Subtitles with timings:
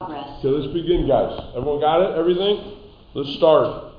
[0.00, 0.38] progress.
[0.38, 1.38] Okay, let's begin, guys.
[1.54, 2.18] Everyone got it?
[2.18, 2.78] Everything?
[3.14, 3.92] Let's start.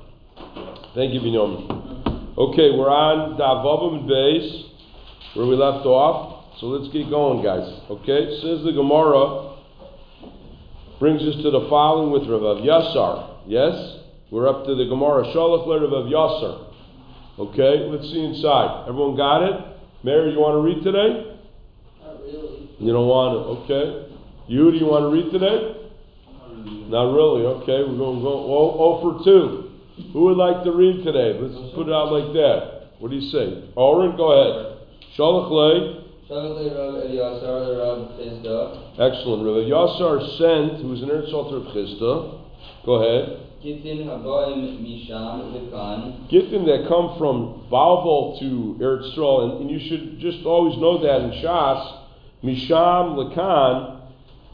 [0.94, 2.34] Thank you, Binyamin.
[2.36, 4.64] Okay, we're on Davavim Beis,
[5.34, 6.58] where we left off.
[6.58, 7.66] So let's get going, guys.
[7.88, 9.58] Okay, says the Gemara,
[10.98, 13.46] brings us to the following with Rav Yasar.
[13.46, 14.00] Yes?
[14.30, 15.24] We're up to the Gemara.
[15.30, 16.66] Shalach le Rav Yasar.
[17.38, 18.88] Okay, let's see inside.
[18.88, 19.54] Everyone got it?
[20.02, 21.38] Mary, you want to read today?
[22.02, 22.70] Not really.
[22.80, 23.74] You don't want to?
[23.74, 24.08] okay.
[24.48, 25.81] You, do you want to read today?
[26.92, 27.88] Not really, okay.
[27.88, 30.12] We're going to go oh, oh for 2.
[30.12, 31.32] Who would like to read today?
[31.40, 32.92] Let's put it out like that.
[32.98, 33.72] What do you say?
[33.76, 34.76] Oren, go ahead.
[35.16, 36.04] Shalach le.
[36.28, 39.00] Shalach le Rav Eliasar le Rav Chisda.
[39.00, 39.40] Excellent.
[39.40, 42.40] Rav Yasar sent, who was an Eretz Alter of.
[42.84, 43.40] Go ahead.
[43.62, 46.28] Gittin hagoim misham lekan.
[46.28, 51.00] Gittin that come from Bavel to Eretz Yisrael, and, and you should just always know
[51.02, 52.00] that in Shas,
[52.44, 54.02] Misham Lakan,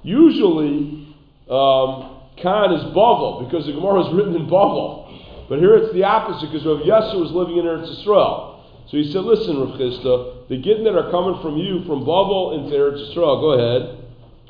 [0.05, 1.17] usually
[1.51, 5.07] um, Khan is Bavel, because the Gemara was written in Bavel.
[5.49, 8.61] But here it's the opposite, because Rav Yasser was living in Eretz Yisrael.
[8.91, 12.59] So he said, listen, Rav Chisda, the Gittin that are coming from you, from Bavel
[12.59, 13.99] into Eretz Yisrael, go ahead.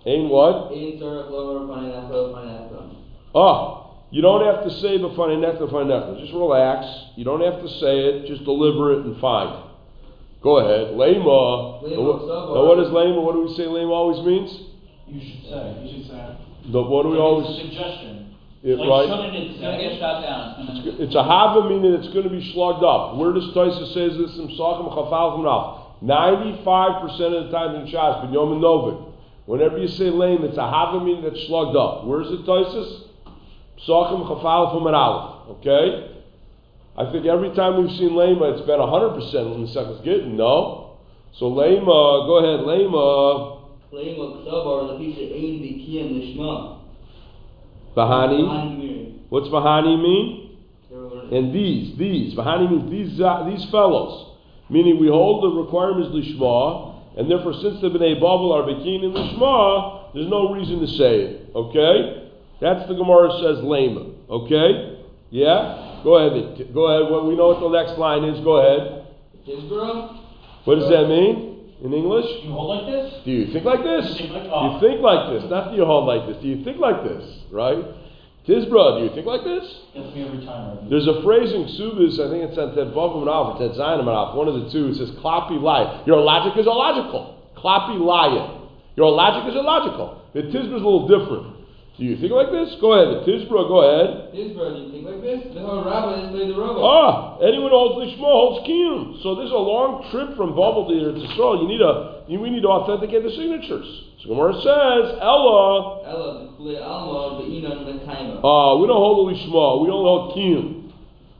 [0.06, 0.70] Ain't what?
[0.72, 2.94] Ein tzarech lomer faneinechel faneinechel.
[3.34, 6.20] Oh, you don't have to say b'faneinech b'faneinech.
[6.20, 6.86] Just relax.
[7.16, 8.26] You don't have to say it.
[8.26, 9.64] Just deliver it and find.
[10.40, 10.94] Go ahead.
[10.94, 11.82] Lema.
[11.82, 12.54] Lema Now what- sabar.
[12.54, 13.22] now what is lema?
[13.22, 14.50] What do we say lema always means?
[15.08, 15.76] You should say.
[15.82, 16.36] You should say.
[16.70, 17.60] The, what do we It's a always?
[17.62, 18.34] suggestion.
[18.62, 19.34] It, like right?
[19.34, 20.66] it's gonna get shot down.
[20.98, 23.16] It's a hava meaning it's going to be slugged up.
[23.16, 26.02] Where does Taisa says this in Psachim Chafal Ralph?
[26.02, 29.12] Ninety-five percent of the time in Shas, but Yom and Novin.
[29.46, 32.04] Whenever you say lame, it's a hava meaning that's slugged up.
[32.04, 33.02] Where's it Taisus?
[33.86, 35.58] Psachim Chafal from Aleph.
[35.58, 36.14] Okay.
[36.98, 40.36] I think every time we've seen lema, it's been hundred percent in the second getting.
[40.36, 40.98] No.
[41.38, 43.57] So lema, uh, go ahead, lema.
[43.92, 46.78] Lema ksabar lepisha ein bikiyam lishma.
[47.96, 48.42] Bahani.
[48.42, 50.48] Bahani What's Bahani mean?
[51.30, 54.36] And these, these, Vahani means these, uh, these fellows.
[54.70, 59.12] Meaning we hold the requirements Lishma, and therefore since the B'nai Bavel are Bekin in
[59.12, 61.50] Lishma, there's no reason to say it.
[61.54, 62.30] Okay?
[62.60, 64.14] That's the Gemara says Lema.
[64.30, 64.98] Okay?
[65.30, 66.00] Yeah?
[66.04, 66.72] Go ahead.
[66.72, 67.10] Go ahead.
[67.12, 68.40] Well, we know what the next line is.
[68.44, 69.06] Go ahead.
[70.64, 72.26] What does that mean in English?
[72.42, 73.24] Do You hold like this?
[73.24, 74.04] Do you think like this?
[74.20, 74.74] You think like- Do oh.
[74.74, 75.50] you think like this?
[75.50, 76.42] Not do you hold like this.
[76.42, 77.24] Do you think like this?
[77.50, 77.84] Right?
[78.46, 79.62] Tisbra, do you think like this?
[79.92, 80.78] Gets me every time.
[80.78, 80.90] Right?
[80.90, 84.00] There's a phrase in Ksubis, I think it's on Ted Bavim and Alpha, Ted Zion
[84.08, 86.02] Alpha, one of the two, it says, Klapi lie.
[86.06, 87.44] Your logic is illogical.
[87.56, 88.56] Klapi lie.
[88.96, 90.24] Your logic is illogical.
[90.32, 91.57] The Tisbra is a little different.
[91.98, 92.78] Do you think like this?
[92.78, 93.10] Go ahead.
[93.10, 94.30] The Tisbra, go ahead.
[94.30, 95.50] Tisbra, do you think like this?
[95.50, 96.78] The whole rabbi is the rabbi.
[96.78, 99.18] Ah, anyone who holds Lishma holds Kiyum.
[99.26, 101.58] So this is a long trip from Bavel to Yisrael.
[101.58, 103.82] You need a, you, we need to authenticate the signatures.
[104.22, 106.54] So Gemara says, Ella, Ella
[106.86, 107.42] alma.
[108.46, 109.82] Uh, we don't hold the lishma.
[109.82, 110.94] We only hold kiyum,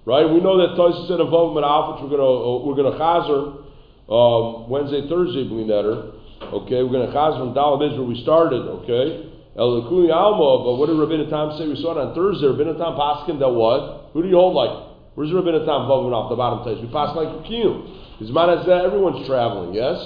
[0.07, 0.27] right?
[0.27, 3.63] We know that Tosis said involvement alpha, which we're gonna uh, we're gonna chazer
[4.11, 6.19] um, Wednesday, Thursday, Blineder.
[6.51, 8.63] Okay, we're gonna chazer from Dalam is where we started.
[8.83, 9.28] Okay,
[9.59, 10.65] El Kuli Alma.
[10.65, 11.67] But what did Rabbi Tam say?
[11.67, 12.47] We saw it on Thursday.
[12.47, 14.11] Rabbi Tam paskin that what?
[14.13, 14.87] Who do you hold like?
[15.17, 16.79] Where's Rabbi Tam involvement off the bottom place?
[16.81, 18.19] We pass like kiyum.
[18.23, 19.75] His man is that everyone's traveling.
[19.75, 19.99] Yes,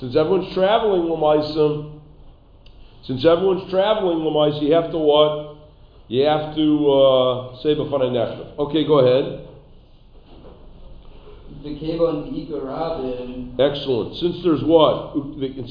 [0.00, 2.00] since everyone's traveling, Lamaisim.
[3.04, 5.56] Since everyone's traveling, Lamais, you have to what?
[6.08, 8.58] You have to uh, say b'fanei nechta.
[8.58, 9.46] Okay, go ahead.
[11.62, 13.62] The keva and the.
[13.62, 14.16] Excellent.
[14.16, 15.14] Since there's what?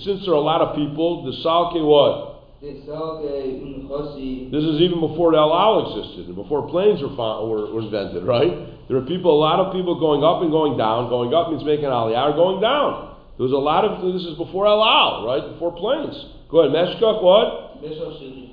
[0.03, 2.36] Since there are a lot of people, the salke what?
[2.57, 4.49] The salke unchosi.
[4.49, 8.25] This is even before the El Al existed, before planes were, found, were, were invented,
[8.25, 8.49] right?
[8.89, 11.05] There are people, a lot of people going up and going down.
[11.05, 13.13] Going up means making aliyah, or going down.
[13.37, 15.53] There was a lot of, this is before El Al, right?
[15.53, 16.17] Before planes.
[16.49, 16.73] Go ahead.
[16.73, 17.77] Meshkach, what?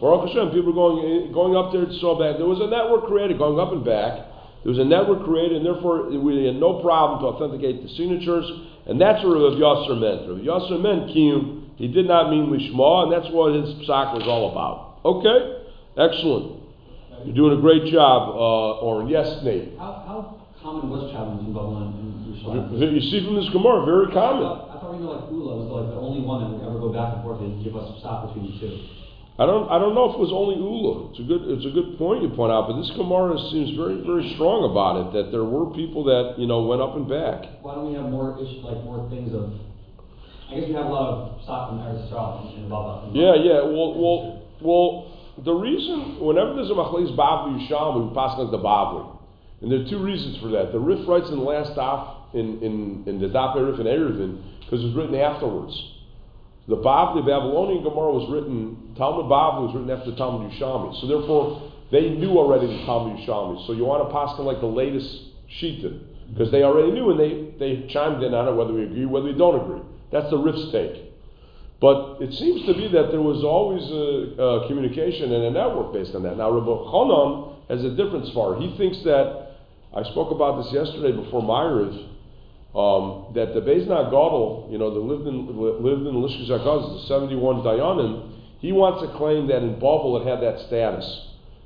[0.05, 2.37] Baruch Hashem, people were going eh, going up there to saw back.
[2.37, 4.21] There was a network created going up and back.
[4.69, 8.45] There was a network created, and therefore we had no problem to authenticate the signatures.
[8.85, 10.29] And that's what Rav Yasser meant.
[10.29, 11.64] Rav Yasser meant kiyum.
[11.77, 15.03] He did not mean lishma, and that's what his psak was all about.
[15.05, 15.39] Okay,
[15.99, 16.63] excellent.
[17.27, 19.09] You're doing a great job, uh, Oren.
[19.09, 19.75] Yes, Nate.
[19.79, 20.19] How, how
[20.63, 22.79] common was traveling in Babylon and Yerushalayim?
[22.79, 24.45] You see from this Gemara, very I common.
[24.45, 26.79] thought, I thought we know like Ula was like the only one that would ever
[26.79, 28.77] go back and forth and give us a stop between the two.
[29.35, 31.11] I don't, I don't know if it was only Ula.
[31.11, 33.99] It's a good, it's a good point you point out, but this Gemara seems very,
[34.07, 35.07] very strong about it.
[35.17, 37.65] That there were people that you know went up and back.
[37.65, 39.51] Why don't we have more issues, like more things of?
[40.51, 43.13] I guess we have a lot of stock from Eretz Yisrael and Babylon.
[43.15, 43.63] Yeah, yeah.
[43.63, 45.11] Well, well, well.
[45.45, 49.19] The reason, whenever there's a machlekes bavli yisham, we pass like the bavli,
[49.63, 50.71] and there are two reasons for that.
[50.71, 54.41] The Rif writes in the last daf in in in the daf Rif and Eruvin
[54.61, 55.75] because it was written afterwards.
[56.67, 60.99] The Bavli, Babylonian Gemara was written, Talmud Bavli was written after Talmud Yishami.
[61.01, 63.67] So therefore, they knew already the Talmud Yishami.
[63.67, 65.07] So you want to pass them like the latest
[65.61, 66.01] Shita.
[66.33, 69.27] Because they already knew and they, they chimed in on it whether we agree, whether
[69.27, 69.85] we don't agree.
[70.15, 71.11] That's the Rif's take.
[71.81, 75.93] But it seems to be that there was always a, a communication and a network
[75.93, 76.39] based on that.
[76.39, 78.55] Now, Rabbi Chanan has a different svar.
[78.63, 79.59] He thinks that,
[79.91, 81.99] I spoke about this yesterday before Maariv,
[82.79, 87.09] um, that the Beis Gadol, you know, that lived in lived in Lishka Zakaz, the
[87.11, 88.31] 71 Dayanim,
[88.61, 91.05] he wants to claim that in Bavel it had that status.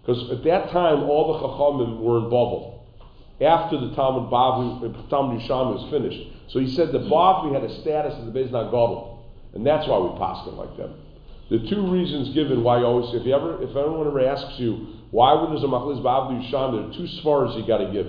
[0.00, 2.80] Because at that time, all the Chachamim were in Bavel.
[3.44, 6.37] After the Talmud Bavli, Talmud Yisham was finished.
[6.48, 9.18] So he said the Bavli had a status of the Beis Gadol.
[9.54, 10.94] And that's why we pass them like them.
[11.50, 15.32] The two reasons given why always, if you ever, if anyone ever asks you why
[15.32, 18.06] when there's a machlis bavli yisham, there are two svars you got to give.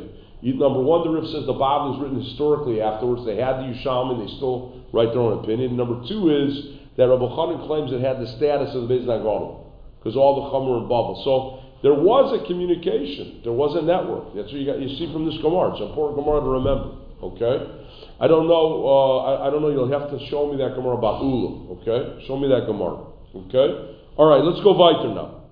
[0.60, 3.26] Number one, the Rif says the bavli was written historically afterwards.
[3.26, 5.78] They had the yisham and they still write their own opinion.
[5.78, 9.64] Number two is that Rabbi Chanan claims it had the status of the Beis Nagalim
[10.00, 11.24] because all the chum and in.
[11.24, 13.40] So there was a communication.
[13.44, 14.36] There was a network.
[14.36, 14.80] That's what you got.
[14.80, 15.72] You see from this gemara.
[15.72, 16.92] It's an important gemara to remember.
[17.24, 17.79] Okay.
[18.20, 18.86] I don't know.
[18.86, 19.70] Uh, I, I, don't know.
[19.70, 21.24] You'll have to show me that Gemara about.
[21.24, 23.08] Okay, show me that Gemara.
[23.34, 23.96] Okay.
[24.18, 24.44] All right.
[24.44, 25.44] Let's go weiter now.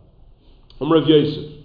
[0.81, 1.63] I'm Rav Yosef.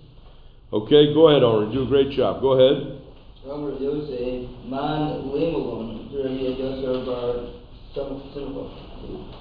[0.73, 1.13] Okay.
[1.13, 1.73] Go ahead, Oren.
[1.73, 2.41] You do a great job.
[2.41, 3.03] Go ahead.
[3.45, 7.51] Rav Yosef, man lemalon, Rav Yosef bar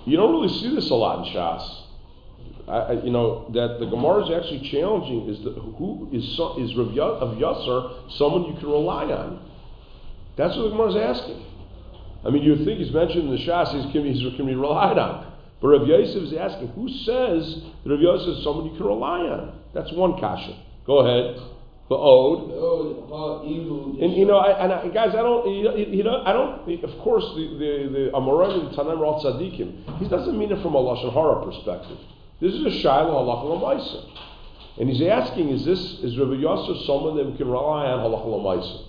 [0.08, 1.78] You don't really see this a lot in Shas.
[2.68, 5.30] I, you know that the Gemara is actually challenging.
[5.30, 9.48] Is the, who is is Rav of Yasser someone you can rely on?
[10.38, 11.51] That's what the Gemara is asking.
[12.24, 14.98] I mean, you think he's mentioned in the Shas, he's can, be, can be relied
[14.98, 15.26] on.
[15.62, 19.22] But Rav Yosef is asking, who says that Rav Yosef is someone you can rely
[19.22, 19.54] on?
[19.74, 20.56] That's one kasha.
[20.86, 21.42] Go ahead.
[21.90, 22.52] The ode.
[24.02, 26.84] And you know, I, and I, guys, I don't, you know, I don't.
[26.84, 29.20] Of course, the the the Amorim and Tanem are all.
[30.00, 31.98] He doesn't mean it from a lashon hara perspective.
[32.40, 34.06] This is a shiloh halacha l'maisa,
[34.80, 38.26] and he's asking, is this is Rav Yosef someone that we can rely on halacha
[38.26, 38.86] l'maisa?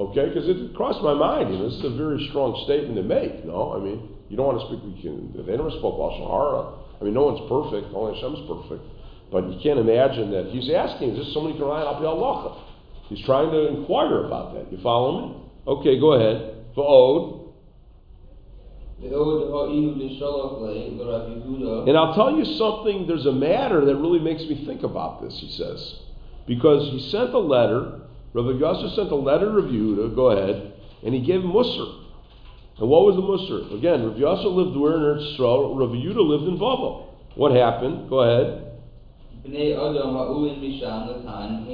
[0.00, 1.52] Okay, because it crossed my mind.
[1.52, 3.44] You know, this is a very strong statement to make.
[3.44, 4.80] No, I mean, you don't want to speak.
[4.80, 6.80] We can, they never spoke lashon hara.
[7.00, 7.92] I mean, no one's perfect.
[7.92, 8.80] Only Hashem's perfect.
[9.28, 12.64] But you can't imagine that he's asking, is this somebody can rely on Allah?
[13.12, 14.72] He's trying to inquire about that.
[14.72, 15.36] You follow me?
[15.68, 16.64] Okay, go ahead.
[16.74, 17.52] For Ode.
[21.88, 25.38] And I'll tell you something, there's a matter that really makes me think about this,
[25.40, 26.00] he says.
[26.46, 27.99] Because he sent a letter
[28.32, 30.72] Rav Yasser sent a letter to Rav Yehuda, go ahead,
[31.04, 32.04] and he gave him Musar.
[32.78, 33.76] And what was the Musar?
[33.76, 37.06] Again, Rav Yasser lived where in Eretz Yisrael, Rav Yehuda lived in Bava.
[37.34, 38.08] What happened?
[38.08, 38.66] Go ahead.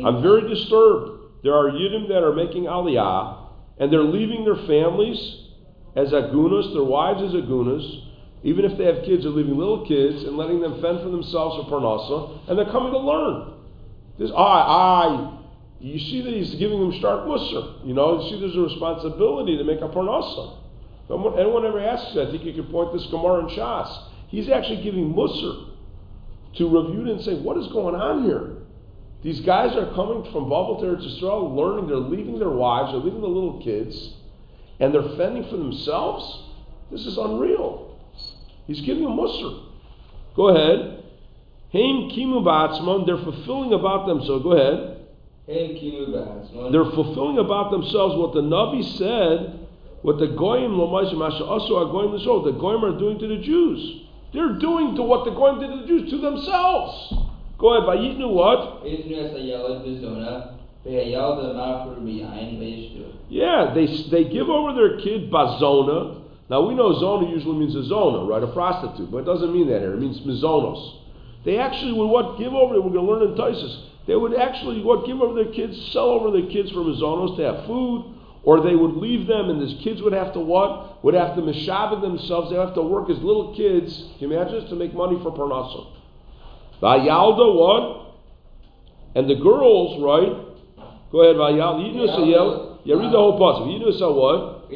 [0.06, 1.11] I'm very disturbed.
[1.43, 3.49] There are Yidden that are making Aliyah,
[3.79, 5.19] and they're leaving their families
[5.94, 8.03] as agunas, their wives as agunas,
[8.43, 11.56] even if they have kids, they're leaving little kids and letting them fend for themselves
[11.56, 13.55] for parnasa, and they're coming to learn.
[14.19, 15.38] This I, I,
[15.81, 17.87] you see that he's giving them stark musr.
[17.87, 20.58] You know, you see there's a responsibility to make a parnasa.
[21.08, 24.08] Anyone ever asks you, I think you could point this Gemara and Shas.
[24.28, 25.70] He's actually giving musr
[26.56, 28.56] to review and say, what is going on here?
[29.23, 33.20] These guys are coming from Babel to Israel, learning, they're leaving their wives, they're leaving
[33.20, 34.14] the little kids,
[34.81, 36.44] and they're fending for themselves?
[36.90, 37.99] This is unreal.
[38.67, 39.64] He's giving them musr.
[40.34, 41.05] Go ahead.
[41.72, 44.95] Haim kimu they're fulfilling about them, so go ahead.
[46.72, 49.67] They're fulfilling about themselves what the Navi said,
[50.03, 54.03] what the Goyim also Goyim the Goyim are doing to the Jews.
[54.32, 57.15] They're doing to what the Goyim did to the Jews to themselves.
[57.58, 58.82] Go ahead, Vayitnu what?
[63.29, 66.22] Yeah, they, they give over their kid bazona.
[66.50, 68.43] Now we know zona usually means a zona, right?
[68.43, 69.94] A prostitute, but it doesn't mean that here.
[69.94, 71.03] It means mizonos.
[71.44, 72.81] They actually would what give over.
[72.81, 76.10] We're going to learn in Taisus they would actually what give over their kids, sell
[76.10, 79.82] over their kids for mizonos to have food, or they would leave them, and these
[79.82, 81.03] kids would have to what?
[81.05, 82.51] Would have to mishabed themselves.
[82.51, 83.93] They have to work as little kids.
[84.19, 85.86] Can you imagine this to make money for parnasa?
[86.81, 88.15] Vayalda what?
[89.17, 90.31] And the girls, right?
[91.10, 91.93] Go ahead, Vayalda.
[91.93, 92.81] You say yell.
[92.84, 93.67] Yeah, read the whole puzzle.
[93.67, 94.70] You say what?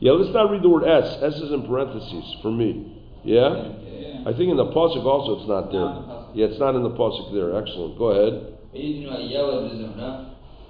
[0.00, 1.18] Yeah, let's not read the word S.
[1.22, 3.02] S is in parentheses for me.
[3.24, 4.24] Yeah?
[4.24, 6.23] I think in the pasuk also it's not there.
[6.34, 7.56] Yeah, it's not in the pasuk there.
[7.56, 7.96] Excellent.
[7.98, 8.58] Go ahead.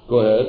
[0.08, 0.46] Go ahead.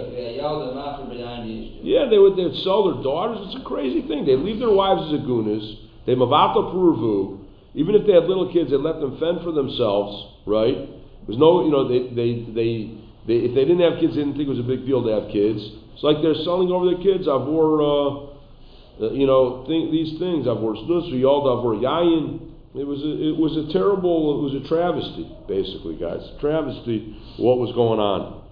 [1.84, 3.40] Yeah, they would they'd sell their daughters.
[3.48, 4.26] It's a crazy thing.
[4.26, 5.64] They leave their wives as agunas.
[6.06, 7.40] They mavata purvu.
[7.74, 10.36] Even if they had little kids, they let them fend for themselves.
[10.46, 10.90] Right?
[11.26, 13.02] There's no, you know, they they they.
[13.28, 15.10] They, if they didn't have kids, they didn't think it was a big deal to
[15.10, 15.58] have kids.
[15.58, 17.26] It's like they're selling over their kids.
[17.26, 20.46] Avor, uh, uh, you know, think these things.
[20.46, 22.45] Avor snus v'yolda avor yayin.
[22.78, 24.40] It was a, it was a terrible.
[24.40, 26.20] It was a travesty, basically, guys.
[26.42, 27.16] Travesty.
[27.38, 28.44] What was going on,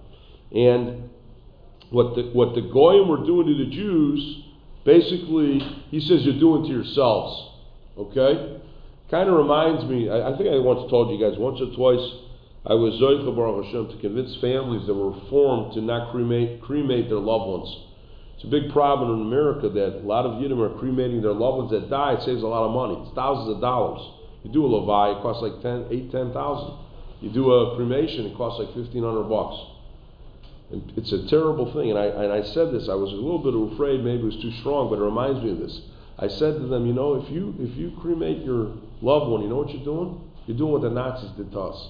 [0.50, 1.10] and
[1.90, 4.44] what the what the goyim were doing to the Jews.
[4.84, 7.52] Basically, he says you're doing to yourselves.
[7.98, 8.60] Okay,
[9.10, 10.08] kind of reminds me.
[10.08, 12.04] I, I think I once told you guys once or twice.
[12.64, 17.10] I was Zoicha Baruch Hashem to convince families that were reformed to not cremate cremate
[17.10, 17.83] their loved ones.
[18.34, 21.58] It's a big problem in America that a lot of Yidden are cremating their loved
[21.58, 22.14] ones that die.
[22.14, 23.02] It saves a lot of money.
[23.06, 24.02] It's thousands of dollars.
[24.42, 26.76] You do a Levi, it costs like ten, eight, ten thousand.
[27.20, 29.56] You do a cremation, it costs like fifteen hundred bucks.
[30.70, 31.90] And it's a terrible thing.
[31.90, 32.88] And I and I said this.
[32.88, 34.04] I was a little bit afraid.
[34.04, 35.80] Maybe it was too strong, but it reminds me of this.
[36.18, 39.48] I said to them, you know, if you if you cremate your loved one, you
[39.48, 40.20] know what you're doing?
[40.46, 41.88] You're doing what the Nazis did to us.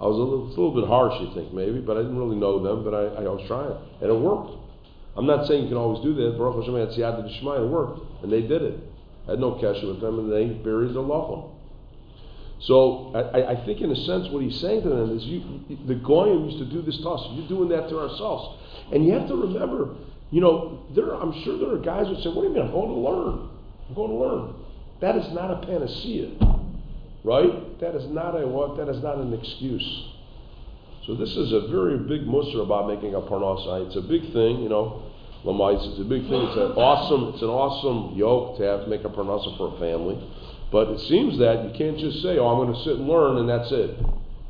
[0.00, 2.36] I was a little, a little bit harsh, you think, maybe, but I didn't really
[2.36, 3.76] know them, but I, I was trying.
[4.00, 4.56] And it worked.
[5.16, 6.38] I'm not saying you can always do that.
[6.38, 8.00] Baruch Hashem had Siyata D'Shmai, it worked.
[8.22, 8.78] And they did it.
[9.26, 11.54] Had no kesher with them, and they buried their loved.
[12.60, 15.42] So I, I think, in a sense, what he's saying to them is, you,
[15.86, 17.26] the Goyim used to do this to us.
[17.32, 18.58] You're doing that to ourselves.
[18.92, 19.94] And you have to remember,
[20.30, 21.14] you know, there.
[21.14, 22.62] I'm sure there are guys who say, "What do you mean?
[22.62, 23.48] I'm going to learn.
[23.88, 24.54] I'm going to learn."
[25.00, 26.32] That is not a panacea,
[27.24, 27.80] right?
[27.80, 28.76] That is not a what?
[28.76, 30.08] That is not an excuse.
[31.10, 33.84] So this is a very big musr about making a parnasa.
[33.84, 35.02] It's a big thing, you know.
[35.44, 36.38] Lamais, it's a big thing.
[36.46, 39.78] It's an awesome, it's an awesome yoke to have to make a parnasa for a
[39.80, 40.14] family.
[40.70, 43.38] But it seems that you can't just say, "Oh, I'm going to sit and learn,"
[43.38, 43.98] and that's it,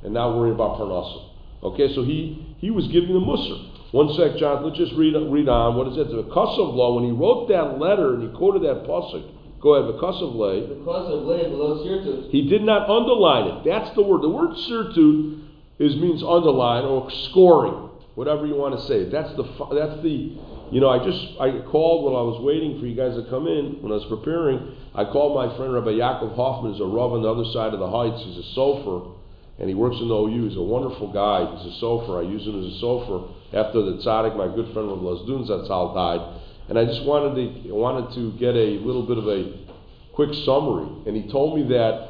[0.05, 1.33] and not worry about parnasa.
[1.63, 3.57] Okay, so he he was giving the musr.
[3.93, 4.63] One sec, John.
[4.63, 5.77] Let's just read read on.
[5.81, 6.13] What is it?
[6.13, 7.01] The Kosov law.
[7.01, 9.25] When he wrote that letter and he quoted that pasuk.
[9.63, 9.89] Go ahead.
[9.95, 10.61] The Kosov lay.
[10.61, 12.29] Because of lay below sirtut.
[12.29, 13.65] He did not underline it.
[13.65, 14.21] That's the word.
[14.21, 15.40] The word sirtut
[15.81, 19.09] is means underline or scoring, whatever you want to say.
[19.09, 20.37] That's the that's the
[20.71, 20.93] you know.
[20.93, 23.91] I just I called when I was waiting for you guys to come in when
[23.91, 24.77] I was preparing.
[24.95, 26.77] I called my friend Rabbi Yaakov Hoffman.
[26.77, 28.21] He's a rav on the other side of the heights.
[28.29, 29.17] He's a sofer,
[29.59, 30.53] and he works in the OU.
[30.53, 31.49] He's a wonderful guy.
[31.57, 32.21] He's a sofer.
[32.21, 35.97] I use him as a sofer after the tzaddik, my good friend Rav Lazdun Zatzal
[35.97, 36.23] died.
[36.69, 39.65] And I just wanted to wanted to get a little bit of a
[40.13, 40.87] quick summary.
[41.09, 42.10] And he told me that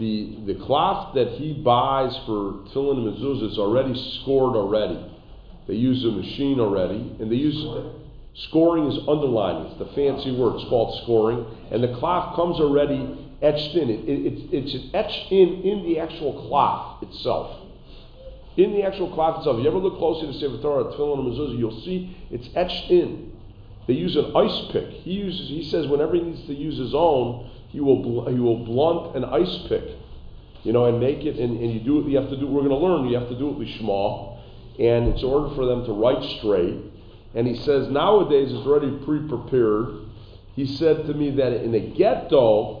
[0.00, 4.98] the the cloth that he buys for tefillin and mezuzah is already scored already.
[5.68, 7.54] They use a machine already, and they use
[8.48, 9.70] scoring is underlining.
[9.70, 10.56] It's the fancy word.
[10.56, 13.90] It's called scoring, and the cloth comes already etched in.
[13.90, 17.68] It, it, it's it's etched in in the actual cloth itself.
[18.56, 19.58] In the actual cloth itself.
[19.58, 22.90] If you ever look closely to Sefer Torah, tefillin and mezuzah, you'll see it's etched
[22.90, 23.32] in.
[23.86, 24.88] They use an ice pick.
[24.88, 25.48] He uses.
[25.48, 29.16] He says whenever he needs to use his own, he will bl- he will blunt
[29.16, 29.84] an ice pick,
[30.62, 31.38] you know, and make it.
[31.38, 32.10] And, and you do it.
[32.10, 32.46] You have to do.
[32.46, 33.08] We're going to learn.
[33.08, 34.38] You have to do it lishma,
[34.78, 36.76] and it's order for them to write straight.
[37.34, 40.06] And he says nowadays it's already pre-prepared.
[40.56, 42.80] He said to me that in the ghetto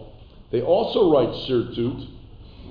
[0.50, 2.08] they also write sirtut,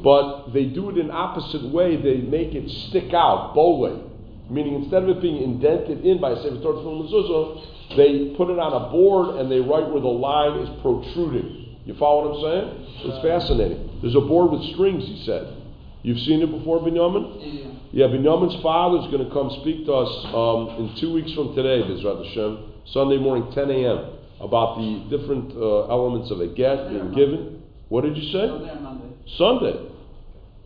[0.03, 1.95] but they do it in opposite way.
[1.95, 4.11] They make it stick out, bole,
[4.49, 8.49] meaning instead of it being indented in by a sefer Torah from mezuzah, they put
[8.49, 11.58] it on a board and they write where the line is protruding.
[11.89, 13.10] You follow what I'm saying?
[13.10, 13.98] It's fascinating.
[14.05, 15.01] There's a board with strings.
[15.01, 15.58] He said.
[16.05, 17.41] You've seen it before, Binyamin?
[17.41, 18.05] Yeah.
[18.05, 21.58] Yeah, Binyamin's father is going to come speak to us um, in two weeks from
[21.58, 26.93] today, Bezrat Hashem, Sunday morning, 10 a.m., about the different uh, elements of a get
[26.93, 27.63] being given.
[27.89, 28.46] What did you say?
[28.46, 29.10] Sunday.
[29.41, 29.75] Sunday.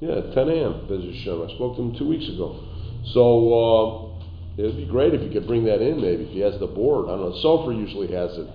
[0.04, 0.92] Yeah, 10 a.m.
[0.92, 1.40] Bezrat Hashem.
[1.40, 2.60] I spoke to him two weeks ago.
[3.16, 3.24] So
[3.56, 6.68] uh, it'd be great if you could bring that in, maybe if he has the
[6.68, 7.08] board.
[7.08, 7.40] I don't know.
[7.40, 8.48] Sofer usually has it,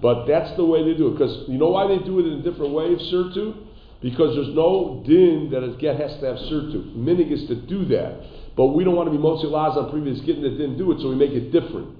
[0.00, 1.12] but that's the way they do it.
[1.12, 3.54] Because you know why they do it in a different way of sirtu?
[4.02, 6.94] Because there's no din that a get has to have sirtu.
[6.96, 8.20] Minig is to do that,
[8.56, 11.08] but we don't want to be laws on previous getting that didn't do it, so
[11.08, 11.96] we make it different.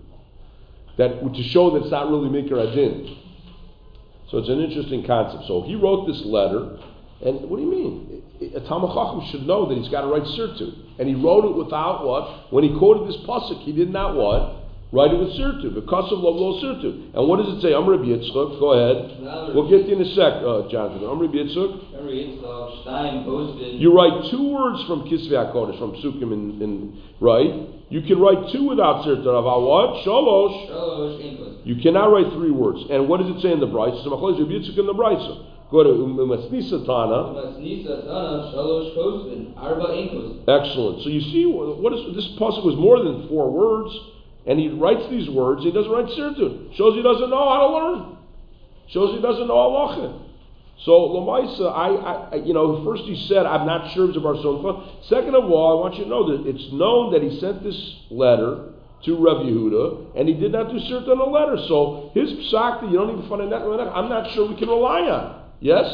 [0.99, 3.17] That to show that it's not really mikra adin.
[4.31, 5.45] So it's an interesting concept.
[5.47, 6.79] So he wrote this letter,
[7.25, 8.23] and what do you mean?
[8.55, 8.93] A Talmud
[9.31, 12.53] should know that he's got to write sirtu, and he wrote it without what?
[12.53, 14.66] When he quoted this pasuk, he did not what?
[14.93, 17.11] Write it with sirtu, because of lo lo sirtu.
[17.11, 17.75] And what does it say?
[17.75, 18.61] I'm Rabbi Yitzchak.
[18.63, 19.19] Go ahead.
[19.53, 21.03] We'll get to you in a sec, uh, Jonathan.
[21.11, 21.91] I'm Rabbi Yitzchak.
[21.91, 23.81] Remember Yitzchak, Stein, posted.
[23.83, 27.67] You write two words from Kisvei HaKodesh, from Sukkim, and, and right?
[27.91, 29.27] You can write two without sirtu.
[29.27, 30.07] About what?
[30.07, 31.67] Shalosh.
[31.67, 32.79] You cannot write three words.
[32.89, 34.05] And what does it say in the Brisa?
[34.05, 35.57] So Machlokes Rabbi Yitzchak in the Brisa.
[35.69, 37.27] Go to um, um, Umasnisa Tana.
[37.27, 39.99] Um, Masnisa Tana, Shalosh Kosvin, Arba
[40.47, 41.03] Excellent.
[41.03, 43.91] So you see, what is this pasuk was more than four words,
[44.47, 45.63] and he writes these words.
[45.63, 46.77] He doesn't write sirtut.
[46.77, 48.19] Shows he doesn't know how to learn.
[48.89, 50.23] Shows he doesn't know halacha.
[50.85, 51.89] So Lamaisa, I,
[52.31, 55.09] I, you know, first he said, I'm not sure it's a bar samcha.
[55.09, 57.77] Second of all, I want you to know that it's known that he sent this
[58.11, 58.73] letter
[59.05, 61.57] to Rav Yehuda, and he did not do Sirta on the letter.
[61.69, 64.69] So his psak that you don't even find a net, I'm not sure we can
[64.69, 65.49] rely on.
[65.61, 65.87] Yes?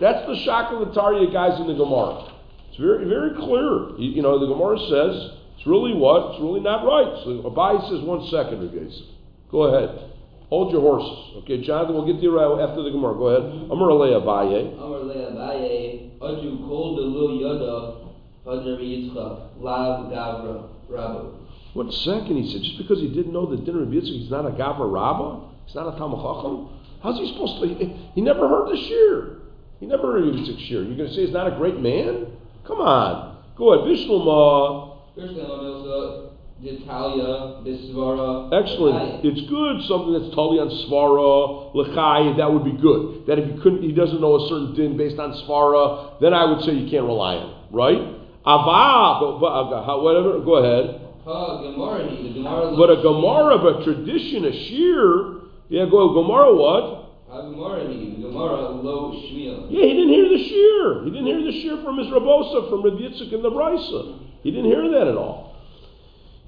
[0.00, 2.32] That's the Shakalatariya guys in the Gemara.
[2.68, 3.94] It's very, very clear.
[3.98, 6.32] You, you know, the Gemara says it's really what?
[6.32, 7.22] It's really not right.
[7.24, 9.06] So Abai says one second, Rav Yosef.
[9.50, 10.10] Go ahead.
[10.50, 11.42] Hold your horses.
[11.42, 13.14] Okay, Jonathan, we'll get to you right after the Gemara.
[13.14, 13.50] Go ahead.
[13.50, 14.76] I'm going to lay Abaye.
[14.76, 18.04] Amar le Abaye, Adu kol delu yada,
[18.46, 21.30] Hadar Yitzchak, Lav Gavra, Rabba.
[21.72, 24.46] One second, he said, just because he didn't know the dinner of Yitzchak, he's not
[24.46, 25.40] a Gavra Rabbah?
[25.66, 26.68] He's not a Talmud Chacham?
[27.02, 27.68] How's he supposed to?
[27.68, 29.40] He, he never heard the shir.
[29.80, 30.82] He never heard Yitzchak shir.
[30.82, 32.26] You're going to say he's not a great man?
[32.66, 33.38] Come on.
[33.56, 33.88] Go ahead.
[33.88, 34.93] Vishnuma.
[35.16, 38.50] First name also, D'Italia, Bisvara.
[38.50, 39.24] Excellent.
[39.24, 43.26] It's good, something that's totally on Svara, Lechai, that would be good.
[43.28, 46.44] That if he couldn't, he doesn't know a certain din based on Svara, then I
[46.50, 48.02] would say you can't rely on it, right?
[48.42, 51.00] Ava, but, uh, whatever, go ahead.
[51.24, 52.74] Ha, Gemara, the Gemara.
[52.76, 57.14] But a Gemara, but tradition, a shear, yeah, go, Gemara what?
[57.30, 59.70] Ha, Gemara, the Gemara, lo Shmiel.
[59.70, 61.04] Yeah, he didn't hear the shear.
[61.04, 64.23] He didn't hear the shear from his Rabosa, from Rav Yitzchak and the Brisa.
[64.44, 65.56] He didn't hear that at all.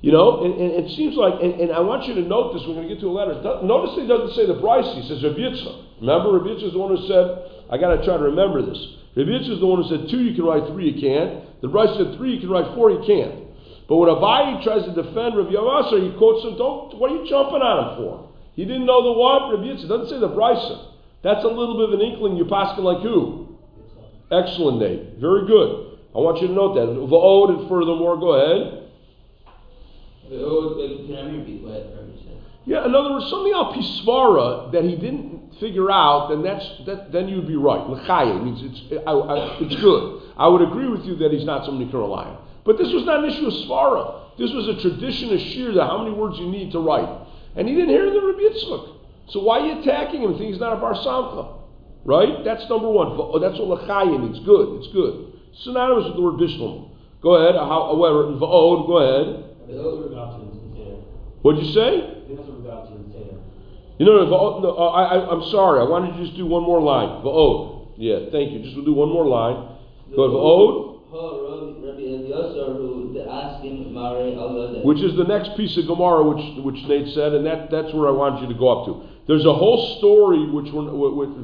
[0.04, 2.62] You know, and, and it seems like, and, and I want you to note this,
[2.68, 3.40] we're going to get to a letter.
[3.64, 6.04] Notice he doesn't say the Brisa, he says Yitzchak.
[6.04, 7.24] Remember, Yitzchak is the one who said,
[7.72, 8.76] I got to try to remember this.
[9.16, 11.48] Yitzchak is the one who said two you can write, three you can't.
[11.64, 13.48] The Brisa said three you can write, four you can't.
[13.88, 17.24] But when Abayi tries to defend Rav Yavasar, he quotes him, don't, what are you
[17.24, 18.28] jumping on him for?
[18.52, 19.48] He didn't know the what?
[19.48, 20.92] Rav Yitzchak doesn't say the Brisa.
[21.24, 22.36] That's a little bit of an inkling.
[22.36, 23.56] You're passing like who?
[24.30, 25.18] Excellent, Nate.
[25.18, 25.86] Very good.
[26.16, 26.88] I want you to note that.
[26.88, 28.88] Va'od and furthermore, go ahead.
[30.28, 32.40] Can I repeat what Rabbi said?
[32.64, 37.12] Yeah, in other words, something al pisvara that he didn't figure out, then that's that,
[37.12, 37.85] then you'd be right.
[37.87, 40.23] L'chaya means it's I, I, it's good.
[40.38, 42.38] I would agree with you that he's not somebody you can rely on.
[42.64, 44.38] But this was not an issue of svara.
[44.38, 47.08] This was a tradition of shir that how many words you need to write,
[47.56, 48.96] and he didn't hear the Rabbi Yitzchak.
[49.28, 50.30] So why are you attacking him?
[50.30, 51.61] and think he's not a bar samcha,
[52.04, 52.42] right?
[52.42, 53.20] That's number one.
[53.40, 54.40] That's what l'chaya means.
[54.40, 54.80] Good.
[54.80, 55.36] It's good.
[55.64, 56.90] Synonymous with the word bishlam.
[57.22, 57.56] Go ahead.
[57.56, 58.86] Uh, However, uh, va'od.
[58.86, 59.26] Go ahead.
[59.26, 60.96] I think that's what we're about to consider.
[61.42, 61.90] What'd you say?
[61.96, 63.40] I think that's what we're about to consider.
[63.98, 65.81] You know, va'od, uh, no, uh, I, I, I'm sorry.
[65.81, 67.24] I wanted to just do one more line.
[67.24, 67.94] Va'od.
[67.96, 68.62] Yeah, thank you.
[68.62, 69.76] Just will do one more line.
[70.14, 70.37] Go ahead.
[70.37, 70.95] Va'od,
[74.85, 78.09] Which is the next piece of Gemara, which which Nate said, and that, that's where
[78.09, 79.09] I wanted you to go up to.
[79.26, 81.35] There's a whole story which we're, which,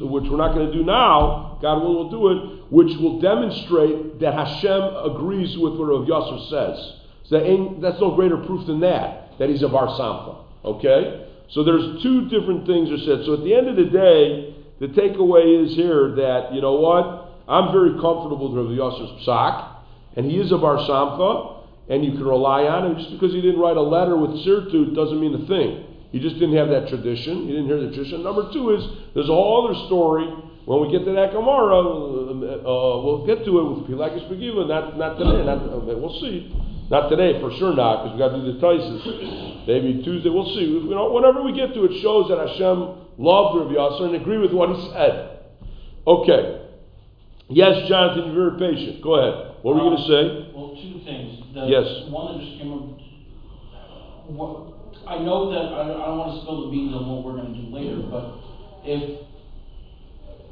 [0.00, 1.58] which we're not going to do now.
[1.60, 6.48] God willing, we'll do it, which will demonstrate that Hashem agrees with what Rav Yasser
[6.48, 7.00] says.
[7.24, 10.44] So that that's no greater proof than that, that he's a Bar Samcha.
[10.64, 11.26] Okay?
[11.50, 13.26] So there's two different things are said.
[13.26, 17.23] So at the end of the day, the takeaway is here that, you know what?
[17.46, 19.76] I'm very comfortable with Rav Yasser's psak,
[20.16, 22.98] and he is a Bar Samcha, and you can rely on him.
[22.98, 25.84] Just because he didn't write a letter with Sirtut doesn't mean a thing.
[26.12, 27.46] He just didn't have that tradition.
[27.46, 28.22] He didn't hear the tradition.
[28.22, 30.24] Number two is, there's a whole other story.
[30.64, 34.96] When we get to that Gemara, uh, we'll get to it with Pilagis Begiva, not,
[34.96, 35.44] not today.
[35.44, 36.54] Not, we'll see.
[36.88, 39.66] Not today, for sure not, because we got to do the Taisis.
[39.66, 40.64] Maybe Tuesday, we'll see.
[40.64, 44.38] You know, whenever we get to it, shows that Hashem loved Rav Yasser and agree
[44.38, 45.40] with what he said.
[46.06, 46.63] Okay.
[47.48, 49.02] Yes, Jonathan, you're very patient.
[49.02, 49.56] Go ahead.
[49.62, 50.52] What were you going to uh, say?
[50.54, 51.40] Well, two things.
[51.52, 52.08] The Yes.
[52.08, 53.00] One that just came up.
[54.32, 54.72] What,
[55.06, 57.52] I know that I, I don't want to spill the beans on what we're going
[57.52, 58.40] to do later, but
[58.88, 59.20] if,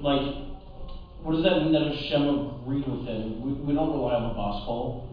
[0.00, 0.52] like,
[1.24, 2.28] what does that mean that Hashem
[2.60, 3.40] agreed with it?
[3.40, 5.08] We, we don't rely on the gospel.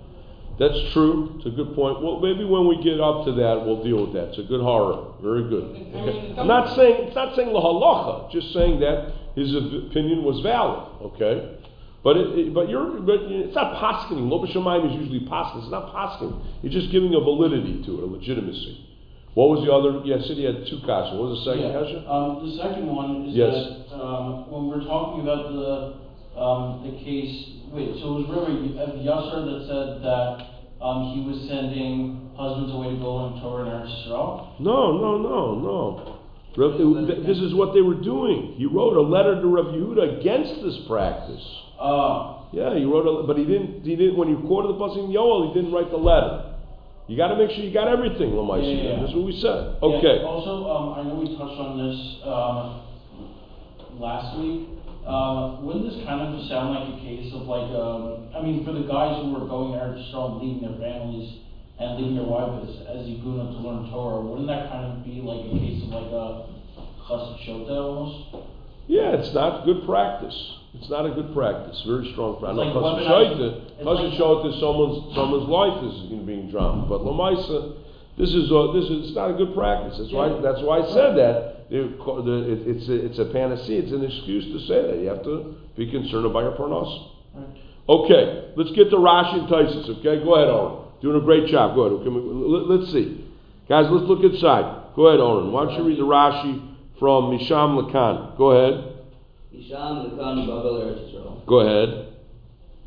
[0.60, 1.36] That's true.
[1.38, 2.04] It's a good point.
[2.04, 4.36] Well, maybe when we get up to that, we'll deal with that.
[4.36, 5.16] It's a good horror.
[5.24, 5.72] Very good.
[5.72, 6.36] Okay.
[6.36, 8.30] I'm not saying it's not saying lahalacha.
[8.32, 11.16] Just saying that his opinion was valid.
[11.16, 11.59] Okay.
[12.04, 14.30] But it, it- but you're but it's not poskening.
[14.30, 15.64] Lo b'shamayim is usually poskening.
[15.64, 16.40] It's not poskening.
[16.64, 18.86] You're just giving a validity to it, a legitimacy.
[19.36, 20.02] What was the other?
[20.06, 21.16] Yeah, said he had two kasha.
[21.16, 21.80] What was the second Yeah.
[21.80, 22.00] kasha?
[22.12, 23.54] Um, the second one is Yes.
[23.92, 25.94] that, um, when we're talking about the,
[26.40, 28.74] um, the case, wait, so it was really
[29.06, 30.46] Yasser that said that,
[30.82, 34.48] um, he was sending husbands away to go on Torah and Eretz Yisrael?
[34.60, 36.02] No, no, no, no.
[36.56, 38.54] Th- This is what they were doing.
[38.58, 41.46] He wrote a letter to Rav Yehuda against this practice.
[41.80, 43.84] Uh, Yeah, he wrote a, but he didn't.
[43.86, 44.18] He didn't.
[44.18, 46.58] When he quoted the pasuk in Yoel, he didn't write the letter.
[47.08, 48.70] You got to make sure you got everything, Lamaisi.
[48.70, 49.02] Yeah, yeah, yeah.
[49.02, 49.78] That's what we said.
[49.82, 50.22] Okay.
[50.26, 52.86] Also, um, I know we touched on this, um,
[54.00, 54.70] last week.
[55.06, 58.74] Uh, wouldn't this kind of sound like a case of like, um, I mean, for
[58.74, 61.40] the guys who are going there to and leaving their families
[61.80, 65.22] and leaving their wives as, as Iguna to learn Torah, wouldn't that kind of be
[65.26, 66.46] like a case of like a
[67.10, 68.36] chassid almost?
[68.86, 70.59] Yeah, it's not good practice.
[70.76, 71.82] It's not a good practice.
[71.88, 72.62] Very strong practice.
[72.66, 76.88] It's like Chassid weaponized- Shaita- it's Chassid like- Shaita, someone's someone's life is being drowned.
[76.90, 77.74] But Lamaisa,
[78.18, 79.98] This is uh, this is it's not a good practice.
[79.98, 81.56] That's why that's why I said that.
[81.72, 83.80] It, the, it, it's a, it's a panacea.
[83.84, 84.98] It's an excuse to say that.
[85.00, 86.52] You have to be concerned about your.
[86.58, 87.48] Right.
[87.88, 89.88] Okay, let's get to Rashi and Taisus.
[90.00, 90.86] Okay, go ahead, Oren.
[91.02, 91.76] Doing a great job.
[91.76, 92.00] Go ahead.
[92.02, 93.24] Okay, let- let's see,
[93.70, 93.86] guys.
[93.90, 94.66] Let's look inside.
[94.96, 95.52] Go ahead, Oren.
[95.52, 96.60] Why don't you read the Rashi
[97.00, 98.36] from Misham Lakan?
[98.38, 98.84] Go ahead.
[101.46, 102.14] Go ahead.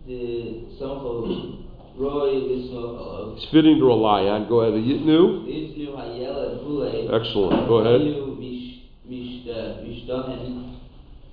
[0.06, 1.62] The Samcho
[1.96, 3.36] Roy Lismo Olav.
[3.36, 4.48] It's fitting to rely on.
[4.48, 4.74] Go ahead.
[4.82, 5.44] Yitnu.
[5.46, 7.20] Viznu Hayela Hule.
[7.20, 7.68] Excellent.
[7.68, 8.00] Go ahead.
[8.00, 10.78] Hayu Mish Mish uh, Mishtahen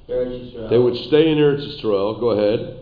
[0.09, 0.69] Eretz Yisrael.
[0.69, 2.19] They would stay in Eretz Yisrael.
[2.19, 2.77] Go ahead.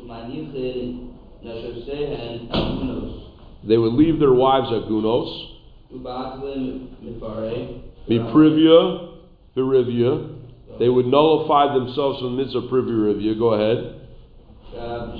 [0.00, 3.30] Umanichin Nashosehen Agunos.
[3.66, 5.58] They would leave their wives at Gunos.
[8.08, 9.08] Miprivia,
[9.56, 10.39] Virivia.
[10.80, 13.38] They would nullify themselves from the midst of Privirivia.
[13.38, 14.00] Go ahead.
[14.72, 15.12] Gab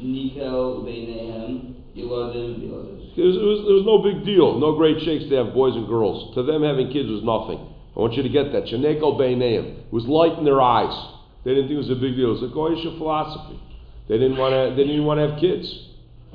[0.00, 1.76] Nikel Beinehem.
[1.94, 3.12] Yiladim Yiladim.
[3.12, 6.34] It was, it, was, no big deal, no great shakes to have boys and girls.
[6.34, 7.60] To them, having kids was nothing.
[7.92, 8.64] I want you to get that.
[8.64, 9.84] Sheneko Beineim.
[9.84, 10.96] It was light in their eyes.
[11.44, 12.32] They didn't think it was a big deal.
[12.32, 13.60] It was a Goyish philosophy.
[14.08, 14.72] They didn't want to.
[14.72, 15.68] They didn't want to have kids.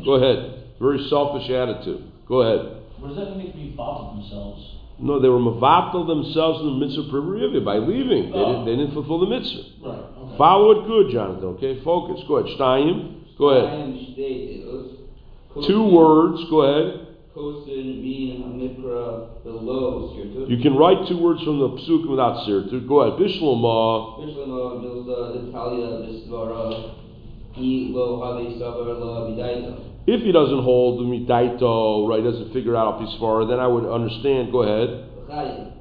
[0.05, 0.77] Go ahead.
[0.77, 2.05] Very selfish attitude.
[2.29, 2.85] Go ahead.
[3.01, 4.76] What does that mean to be thought themselves?
[4.99, 8.31] No, they were mavatal themselves in the mitzvah primarily by leaving.
[8.31, 8.51] They, Oh.
[8.51, 9.61] didn't, they didn't fulfill the mitzvah.
[9.83, 10.37] Right, okay.
[10.37, 11.45] Follow it good, Jonathan.
[11.57, 12.23] Okay, focus.
[12.27, 12.53] Go ahead.
[12.55, 13.25] Stein.
[13.37, 13.93] Go ahead.
[15.67, 16.43] Two words.
[16.49, 17.07] Go ahead.
[17.35, 20.49] Kosin Min Hamikra below Sirtut.
[20.49, 22.87] You can write two words from the psukim without sirtut.
[22.87, 23.19] Go ahead.
[23.19, 24.17] Bishlama.
[24.25, 24.81] Mishlama
[30.07, 30.15] Milza Italia Visvara.
[30.15, 30.15] He lo Hale Sabar lo Abidaita.
[30.15, 33.85] If he doesn't hold the mitaito, right, He doesn't figure out pisvara, then I would
[33.85, 34.51] understand.
[34.51, 35.09] Go ahead.
[35.29, 35.73] Chayim.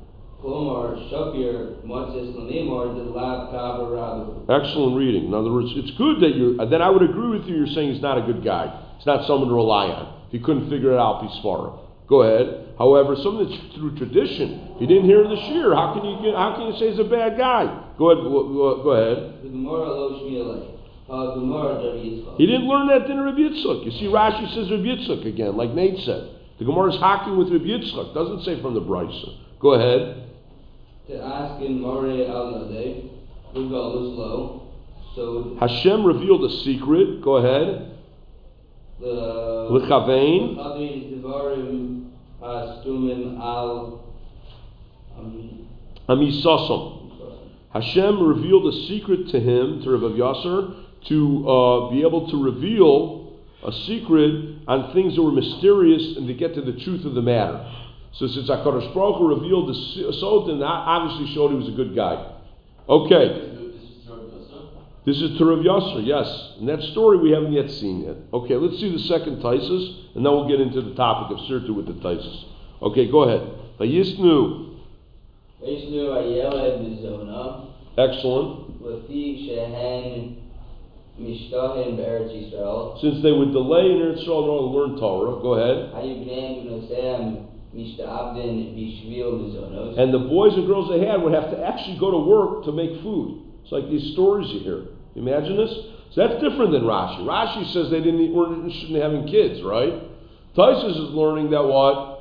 [0.43, 4.45] Kolmar Shapir Motzes Lanemar the Lab Kaba Rabu.
[4.49, 5.27] Excellent reading.
[5.27, 6.57] In other words, it's good that you're.
[6.69, 7.57] Then I would agree with you.
[7.57, 8.67] You're saying he's not a good guy.
[8.99, 10.25] He's not someone to rely on.
[10.27, 11.79] If he couldn't figure it out, pisvara.
[12.09, 12.75] Go ahead.
[12.79, 14.75] However, something that's through tradition.
[14.75, 17.01] If you didn't hear the shear, how can you get, how can you say he's
[17.01, 17.67] a bad guy?
[17.99, 18.23] Go ahead.
[18.23, 20.76] Go ahead.
[21.09, 21.35] The Gemara lo Shmiele.
[21.35, 22.37] Ha Gemara Rabbi Yitzchak.
[22.37, 23.85] He didn't learn that in Rabbi Yitzchak.
[23.85, 26.31] You see, Rashi says Rabbi Yitzchak again, like Nate said.
[26.59, 28.15] The Gemara is hacking with Rabbi Yitzchak.
[28.15, 29.37] Doesn't say from the Brisa.
[29.61, 30.29] Go ahead.
[31.09, 33.11] To ask in Mare Al Yadeh.
[33.55, 34.63] Ugalus lo.
[35.15, 37.23] So Hashem revealed a secret.
[37.23, 37.97] Go ahead.
[39.01, 40.57] the L'chavein.
[40.57, 42.11] Chavin
[42.43, 44.05] Astumim Al.
[45.19, 45.69] Um,
[47.73, 53.39] Hashem revealed a secret to him, to Rav Yasser, to uh, be able to reveal
[53.65, 57.23] a secret on things that were mysterious and to get to the truth of the
[57.23, 57.73] matter.
[58.13, 61.73] So since HaKadosh Baruch Hu revealed the Sod, then that obviously showed he was a
[61.73, 62.33] good guy.
[62.89, 63.53] Okay.
[65.05, 66.27] This is to Rav Yasser, yes.
[66.59, 68.17] And that story we haven't yet seen yet.
[68.33, 71.75] Okay, let's see the second Taisus, and then we'll get into the topic of Sirtu
[71.75, 72.45] with the Taisus.
[72.83, 73.49] Okay, go ahead.
[73.79, 74.81] Vayisnu.
[75.61, 77.69] Vishnu Ayeled Bizona.
[77.97, 78.83] Excellent.
[81.17, 81.49] Since
[83.23, 85.93] they would delay in Eretz Yisrael in order to learn Torah, go ahead.
[85.95, 89.99] Hayu Bnei B'Nosem Mishta'abdin Bishvil Bizonos.
[89.99, 92.73] And the boys and girls they had would have to actually go to work to
[92.73, 93.43] make food.
[93.63, 94.85] It's like these stories you hear.
[95.15, 95.73] Imagine this?
[96.13, 97.25] So that's different than Rashi.
[97.25, 99.93] Rashi says they didn't weren't interested in having kids, right?
[100.55, 102.21] Tysus is learning that what?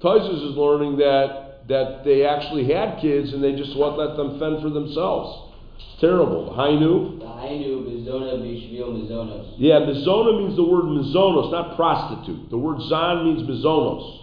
[0.00, 4.40] Tysus is learning that that they actually had kids and they just won't let them
[4.40, 5.49] fend for themselves.
[5.92, 6.54] It's terrible.
[6.56, 7.18] Hainu.
[7.18, 9.54] The Hainu Bizona Bishvil Bizonos.
[9.58, 12.50] Yeah, mizona means the word mizonos, not prostitute.
[12.50, 14.18] The word zan means mizonos.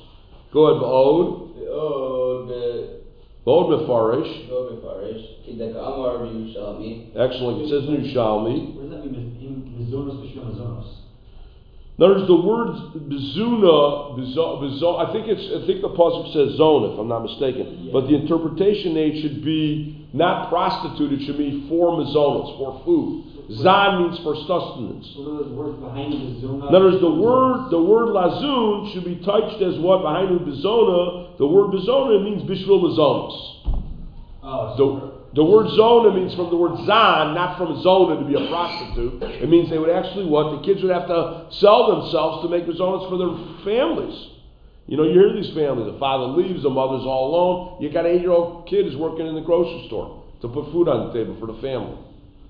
[0.54, 1.54] Go ahead, Ba'od.
[1.70, 3.02] Oh, uh, the
[3.46, 4.50] Ba'od mefarish.
[4.50, 5.24] Gobe Farish.
[5.46, 7.15] Kidak Amar Yerushalmi.
[7.15, 7.62] Excellent.
[7.62, 8.76] It says in Yerushalmi.
[8.76, 10.89] What does that mean, Miz- Mizonos B'Shem Mizonos?
[11.97, 12.77] In other words, the word
[13.10, 14.13] bizuna,
[15.01, 17.89] I think it's, I think the pasuk says zone, if I'm not mistaken.
[17.91, 23.23] But the interpretation aid should be not prostitute; it should be for mizonos, for food.
[23.49, 25.07] Zan means for sustenance.
[25.17, 25.25] In
[26.69, 31.36] other words, the word the word lazun should be touched as what behind bizona.
[31.39, 33.33] The word bizona means bishvil mizonos.
[34.43, 38.34] Oh, so the word zona means from the word zan, not from zona to be
[38.34, 39.21] a prostitute.
[39.21, 40.58] It means they would actually what?
[40.58, 44.17] The kids would have to sell themselves to make zonas for their families.
[44.88, 47.84] You know, you hear these families, the father leaves, the mother's all alone.
[47.84, 50.71] You got an eight year old kid who's working in the grocery store to put
[50.71, 52.02] food on the table for the family.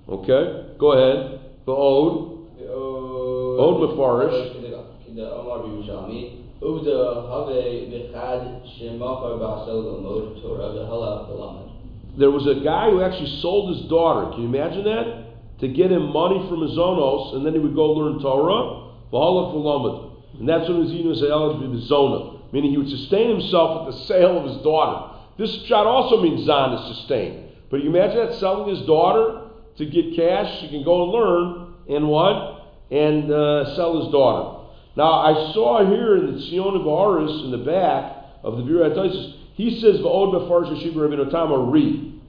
[0.08, 0.78] Okay?
[0.80, 1.43] Go ahead.
[1.65, 2.47] The ode.
[2.71, 4.63] Od Mefarish.
[5.04, 6.45] Kidak Amar Yerushalmi.
[6.62, 11.77] Uvda Have Bechad Shemachar Basel Lamod Torah V'Hala V'Lamed.
[12.17, 14.32] There was a guy who actually sold his daughter.
[14.32, 15.60] Can you imagine that?
[15.60, 18.86] To get him money from his onos, and then he would go learn Torah.
[19.12, 21.77] And that's when Zinu Zayel would be
[22.51, 25.15] meaning he would sustain himself with the sale of his daughter.
[25.38, 27.49] This shot also means zan is sustain.
[27.69, 31.73] But you imagine that selling his daughter to get cash, she can go and learn
[31.89, 32.63] and what?
[32.89, 34.69] And uh, sell his daughter.
[34.95, 38.89] Now I saw here in the Tzion of in the back of the Bureau
[39.58, 42.22] he says va'od befarsh yeshiva Rabbeinu Tam re.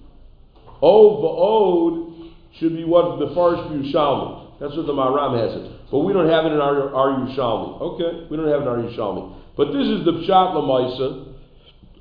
[0.80, 4.58] Oh va'od should be what befarsh Yerushalmi.
[4.60, 5.90] That's what the Maram has it.
[5.90, 7.12] But we don't have it in our, our.
[7.20, 9.36] Okay, we don't have it in our Yerushalmi.
[9.58, 11.34] But this is the Pshat Lamaisa,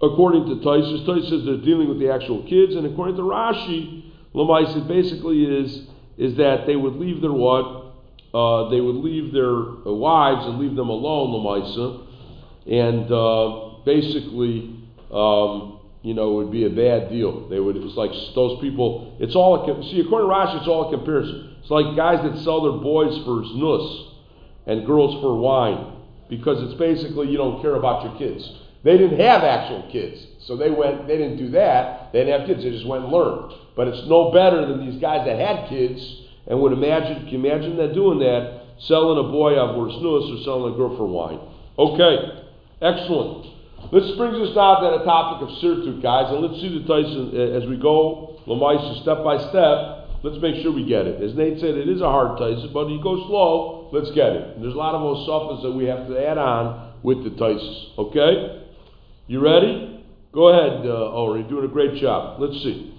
[0.02, 1.06] according to Taisus.
[1.06, 5.88] Taisus says they're dealing with the actual kids, and according to Rashi, Lamaisa basically is
[6.18, 7.86] is that they would leave their what?
[8.34, 12.06] Uh, they would leave their uh, wives and leave them alone, Lamaisa,
[12.66, 14.77] and uh, basically,
[15.12, 17.50] um, you know, it would be a bad deal.
[17.50, 17.76] They would.
[17.76, 19.18] It's like those people.
[19.20, 20.00] It's all a see.
[20.00, 21.58] According to Rashi, it's all a comparison.
[21.60, 24.14] It's like guys that sell their boys for snus
[24.68, 25.98] and girls for wine
[26.30, 28.50] because it's basically you don't care about your kids.
[28.84, 31.08] They didn't have actual kids, so they went.
[31.08, 32.14] They didn't do that.
[32.14, 32.64] They didn't have kids.
[32.64, 33.54] They just went and learned.
[33.76, 36.00] But it's no better than these guys that had kids
[36.48, 37.28] and would imagine.
[37.28, 40.96] Can you imagine that doing that, selling a boy for snus or selling a girl
[40.96, 41.40] for wine?
[41.78, 42.44] Okay,
[42.82, 43.57] excellent.
[43.92, 47.32] This brings us now to the topic of sirtut, guys, and let's see the Tyson
[47.56, 50.12] as we go, Lamaisa, step by step.
[50.24, 51.22] Let's make sure we get it.
[51.24, 54.56] As Nate said, it is a hard Tyson, but you go slow, let's get it.
[54.56, 57.94] And there's a lot of osafas that we have to add on with the Tyson.
[57.98, 58.68] Okay?
[59.28, 60.04] You ready?
[60.34, 61.42] Go ahead, uh, Ori.
[61.42, 62.42] You're doing a great job.
[62.42, 62.94] Let's see.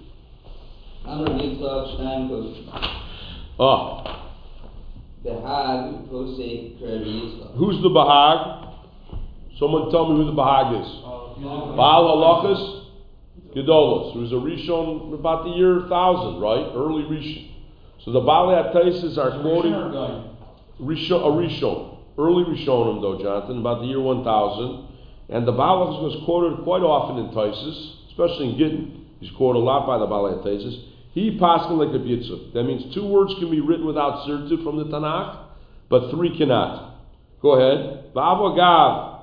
[1.05, 3.59] I'm going to Yitzhak Steinkosh.
[3.59, 4.33] Ah.
[5.23, 7.57] Behag Posei Krev Yitzhak.
[7.57, 8.68] Who's the Bahag?
[9.59, 10.87] Someone tell me who the Bahag is.
[11.75, 12.85] Baal Halachas
[13.55, 14.13] Gedolos.
[14.13, 16.71] Who was a Rishon about the year 1000, right?
[16.73, 17.51] Early Rishon.
[18.05, 19.73] So the Baal Ataisis are quoting
[20.81, 21.97] Rishon, a Rishon.
[22.17, 24.87] Early Rishonim, though, Jonathan, about the year 1000.
[25.29, 29.05] And the Baal was quoted quite often in Taisis, especially in Gittin.
[29.19, 30.85] He's quoted a lot by the Baal Taisis.
[31.11, 32.53] He paskin like a bitzuk.
[32.53, 35.47] That means two words can be written without sirtu from the Tanakh,
[35.89, 36.95] but three cannot.
[37.41, 38.13] Go ahead.
[38.13, 39.18] Ba'avogav.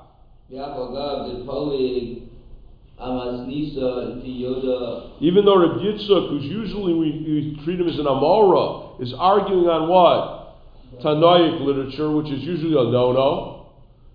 [5.20, 9.66] Even though Reb Yitzchak, who's usually we, we treat him as an Amora, is arguing
[9.66, 11.02] on what?
[11.02, 13.66] Tanoic literature, which is usually a no-no.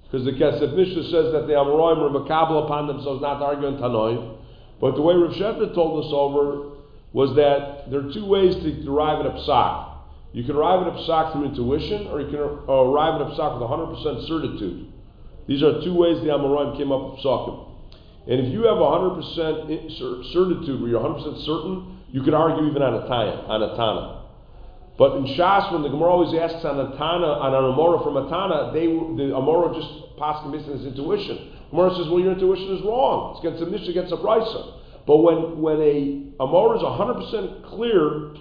[0.03, 3.67] Because the Kesef Mishnah says that the Amoraim were makabel upon themselves not to argue
[3.67, 4.37] on Tanoim.
[4.79, 6.71] But the way Rav Shefner told us over
[7.13, 9.89] was that there are two ways to derive at a psak.
[10.33, 13.31] You can arrive at a psak through intuition, or you can uh, arrive at a
[13.35, 14.90] psak with 100% certitude.
[15.51, 17.67] These are two ways the Amoraim came up with psakim.
[18.23, 19.19] And if you have 100%
[20.31, 23.51] certitude, where you're 100% certain, you could argue even on a tana.
[23.51, 24.21] On a tana.
[24.97, 28.15] But in Shas, when the Gemara always asks on a Tana, on an Amora from
[28.15, 31.51] a Tana, they, the Amora just passes his intuition.
[31.71, 33.35] Gemara says, well, your intuition is wrong.
[33.35, 34.79] It's against the Mishnah, against the Brisa.
[35.05, 38.39] But when, when a Amora is 100% clear,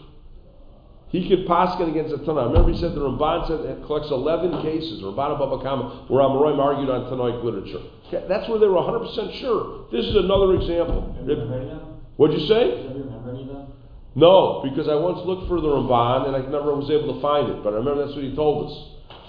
[1.11, 2.41] he could pass it against a Tana.
[2.41, 6.23] I remember he said the Ramban said it collects 11 cases, Ramban Baba Kama, where
[6.23, 7.83] Amoraim argued on Tanoic literature.
[8.07, 9.91] Okay, that's where they were 100% sure.
[9.91, 11.03] This is another example.
[12.17, 12.87] What'd you say?
[14.15, 17.51] No, because I once looked for the Ramban and I never was able to find
[17.51, 17.63] it.
[17.63, 18.75] But I remember that's what he told us.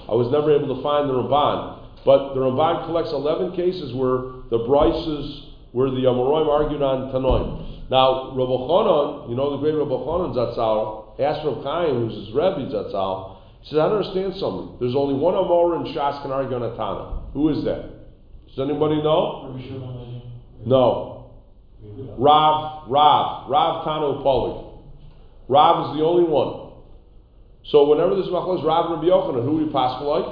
[0.10, 1.80] I was never able to find the Ramban.
[2.06, 7.90] But the Ramban collects 11 cases where the Bryces, where the Amoraim argued on Tanoim.
[7.90, 12.36] Now, Rabbi Chanan, you know the great Rabbi Chanan Zatzal, asked Rabbi Chaim, who's his
[12.36, 14.78] Rebbe Zatzal, he says, I don't understand something.
[14.80, 17.30] There's only one Amor in Shas can argue on a Tana.
[17.34, 18.02] Who is that?
[18.48, 19.54] Does anybody know?
[20.66, 21.32] No.
[22.18, 24.82] Rav, Rav, Rav Tanu Polik.
[25.48, 26.74] Rav is the only one.
[27.70, 30.26] So whenever this there's machlokes Rav and Rabbi Yochanan, who do you pass like?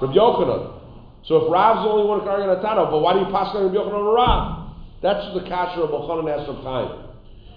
[0.00, 0.78] Rabbi Yochanan.
[1.26, 3.20] So if Rav's the only one who can argue on a Tana, but why do
[3.26, 4.74] you pass like Rabbi Yochanan or Rav?
[5.02, 6.90] That's the kasha of Chanan asked Rabbi Chaim.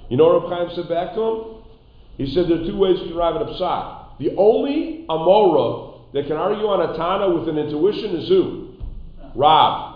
[0.10, 1.55] You know what Rabbi Chaim said back to him?
[2.18, 4.18] He said there are two ways can arrive at a psak.
[4.20, 8.76] The only Amora that can argue on a Tana with an intuition is who?
[9.36, 9.96] Rav.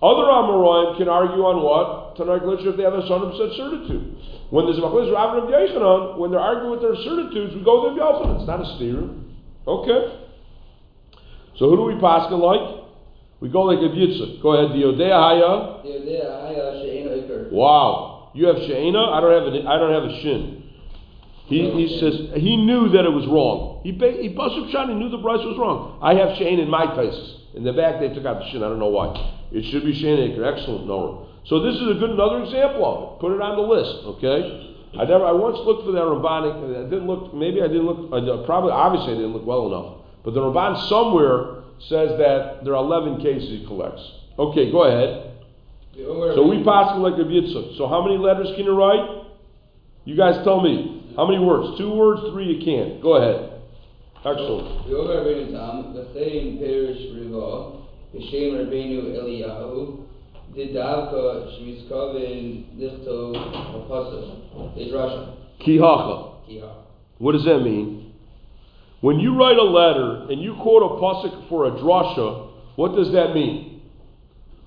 [0.00, 2.16] Other Amoraim can argue on what?
[2.16, 4.14] Tanoic literature if they have a 100% certitude.
[4.50, 7.90] When there's a Machlis Rav and Yechanan, when they're arguing with their certitudes, we go
[7.90, 8.40] to the Yochanan.
[8.40, 9.04] It's not a steer.
[9.66, 10.00] Okay.
[11.58, 12.88] So who do we pass like?
[13.40, 14.40] We go like a Yitzchak.
[14.40, 14.74] Go ahead.
[14.74, 15.82] Diodea Haya.
[15.82, 17.52] Diodea Haya She'ena Iker.
[17.52, 18.30] Wow.
[18.34, 19.12] You have She'ena?
[19.12, 20.57] I don't have a, I don't have a Shin.
[21.48, 23.80] He, he says he knew that it was wrong.
[23.82, 24.88] He he busted shot.
[24.88, 25.98] He knew the price was wrong.
[26.02, 27.40] I have Shane in my cases.
[27.54, 28.62] In the back, they took out the Shin.
[28.62, 29.16] I don't know why.
[29.50, 30.44] It should be Shane Acre.
[30.44, 31.24] Excellent, Nora.
[31.48, 33.20] So this is a good another example of it.
[33.24, 34.76] Put it on the list, okay?
[34.92, 35.24] I never.
[35.24, 36.52] I once looked for that rabbinic.
[36.52, 37.32] Uh, I didn't look.
[37.32, 38.12] Maybe I didn't look.
[38.12, 40.04] Uh, I, probably, obviously, I didn't look well enough.
[40.24, 44.04] But the Ramban somewhere says that there are 11 cases he collects.
[44.38, 45.32] Okay, go ahead.
[45.96, 47.76] So we pass like a Yitzchak.
[47.76, 49.24] So how many letters can you write?
[50.04, 50.97] You guys tell me.
[51.18, 51.76] How many words?
[51.76, 53.02] Two words, three you can't.
[53.02, 53.50] Go ahead.
[54.18, 54.86] Excellent.
[54.86, 57.72] the Omer Rabbeinu Tam, the Chaim Perish Riva,
[58.12, 60.04] Hashem Rabbeinu Eliyahu,
[60.54, 66.46] Didavka Shmiskavin Lichto Apasa, Dedrasha, Kihacha.
[66.48, 66.72] Kiha.
[67.18, 68.12] What does that mean?
[69.00, 73.10] When you write a letter and you quote a pasuk for a drasha, what does
[73.10, 73.82] that mean?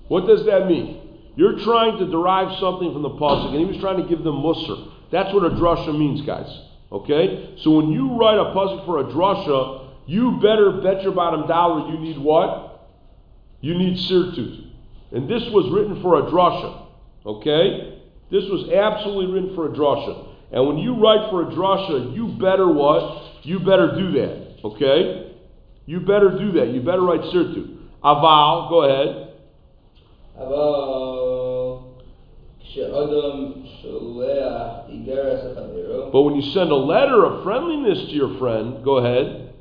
[0.08, 1.16] What does that mean?
[1.34, 4.34] You're trying to derive something from the pasuk, and he was trying to give them
[4.34, 4.91] musr.
[5.12, 6.48] That's what a drasha means, guys.
[6.90, 7.54] Okay?
[7.62, 11.92] So when you write a puzzle for a drasha, you better bet your bottom dollar
[11.92, 12.88] you need what?
[13.60, 14.70] You need sirtut.
[15.12, 16.86] And this was written for a drasha.
[17.26, 18.00] Okay?
[18.30, 20.28] This was absolutely written for a drasha.
[20.50, 23.22] And when you write for a drasha, you better what?
[23.42, 24.64] You better do that.
[24.64, 25.34] Okay?
[25.84, 26.68] You better do that.
[26.68, 27.76] You better write sirtut.
[28.02, 29.34] Aval, go ahead.
[30.38, 31.31] Aval.
[36.12, 39.54] But when you send a letter of friendliness to your friend, go ahead.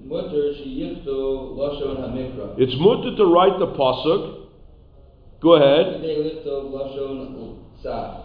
[2.58, 4.48] It's mutter to write the pasuk.
[5.42, 6.04] Go ahead.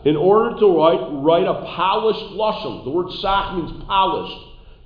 [0.05, 2.85] In order to write, write a polished lashon.
[2.85, 4.39] The word sach means polished.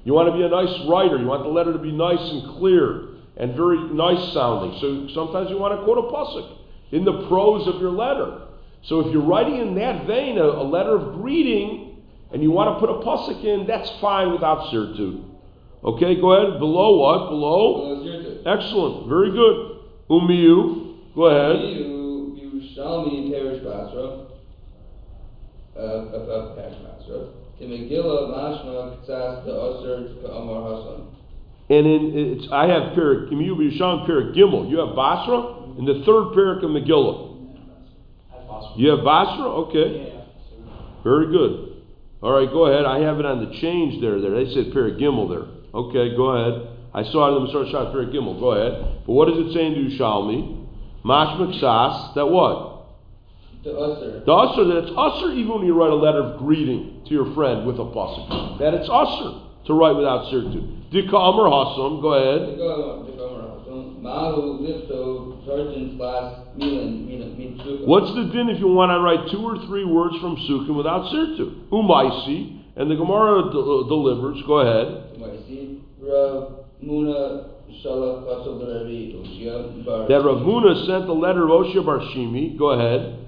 [0.04, 1.18] You want to be a nice writer.
[1.18, 4.78] You want the letter to be nice and clear and very nice sounding.
[4.80, 6.58] So sometimes you want to quote a pasuk
[6.92, 8.46] in the prose of your letter.
[8.84, 12.74] So if you're writing in that vein a, a letter of greeting and you want
[12.74, 15.24] to put a pusik in, that's fine without sirtut.
[15.82, 16.58] Okay, go ahead.
[16.58, 17.30] Below what?
[17.30, 17.96] Below?
[17.96, 19.08] Below Excellent.
[19.08, 19.78] Very good.
[20.10, 21.14] Umiyu.
[21.14, 21.56] Go ahead.
[21.56, 24.26] Umiyu Yerushalmi Perish Basra.
[25.76, 27.28] Uh, uh, uh Perish Basra.
[27.60, 31.06] In Megillah, Mashma, Ktsas, the Osir, Ka'amar
[31.68, 34.68] And in, it's, I have Perik, Umiyu Yerushalmi Perik Gimel.
[34.70, 37.29] You have Basra in the third Perik of Megillah.
[38.76, 39.46] You have Basra?
[39.68, 40.22] Okay.
[41.02, 41.82] Very good.
[42.22, 42.84] All right, go ahead.
[42.84, 44.20] I have it on the change there.
[44.20, 45.48] There, they said Paragimel there.
[45.72, 46.68] Okay, go ahead.
[46.92, 48.38] I saw it in the Masor Shah Paragimel.
[48.38, 49.04] Go ahead.
[49.06, 50.66] But what does it say in Dushalmi?
[51.04, 52.70] Mashmak Shas, that what?
[53.64, 54.20] The usher.
[54.24, 57.32] The usher, that it's usher even when you write a letter of greeting to your
[57.34, 58.58] friend with a pasuk.
[58.58, 60.92] That it's usher to write without sirtut.
[60.92, 63.09] Dika Amr Hasam, go ahead.
[67.86, 71.04] What's the din if you want to write two or three words from Sukkim without
[71.12, 71.68] Sirtu?
[71.68, 74.40] Umaisi, and the Gemara delivers.
[74.46, 75.18] Go ahead.
[80.08, 82.56] That Ravuna sent the letter of Osha Barshimi.
[82.58, 83.18] Go ahead.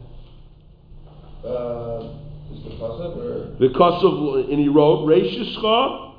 [1.43, 6.13] The because of, and he wrote, Reishishcha.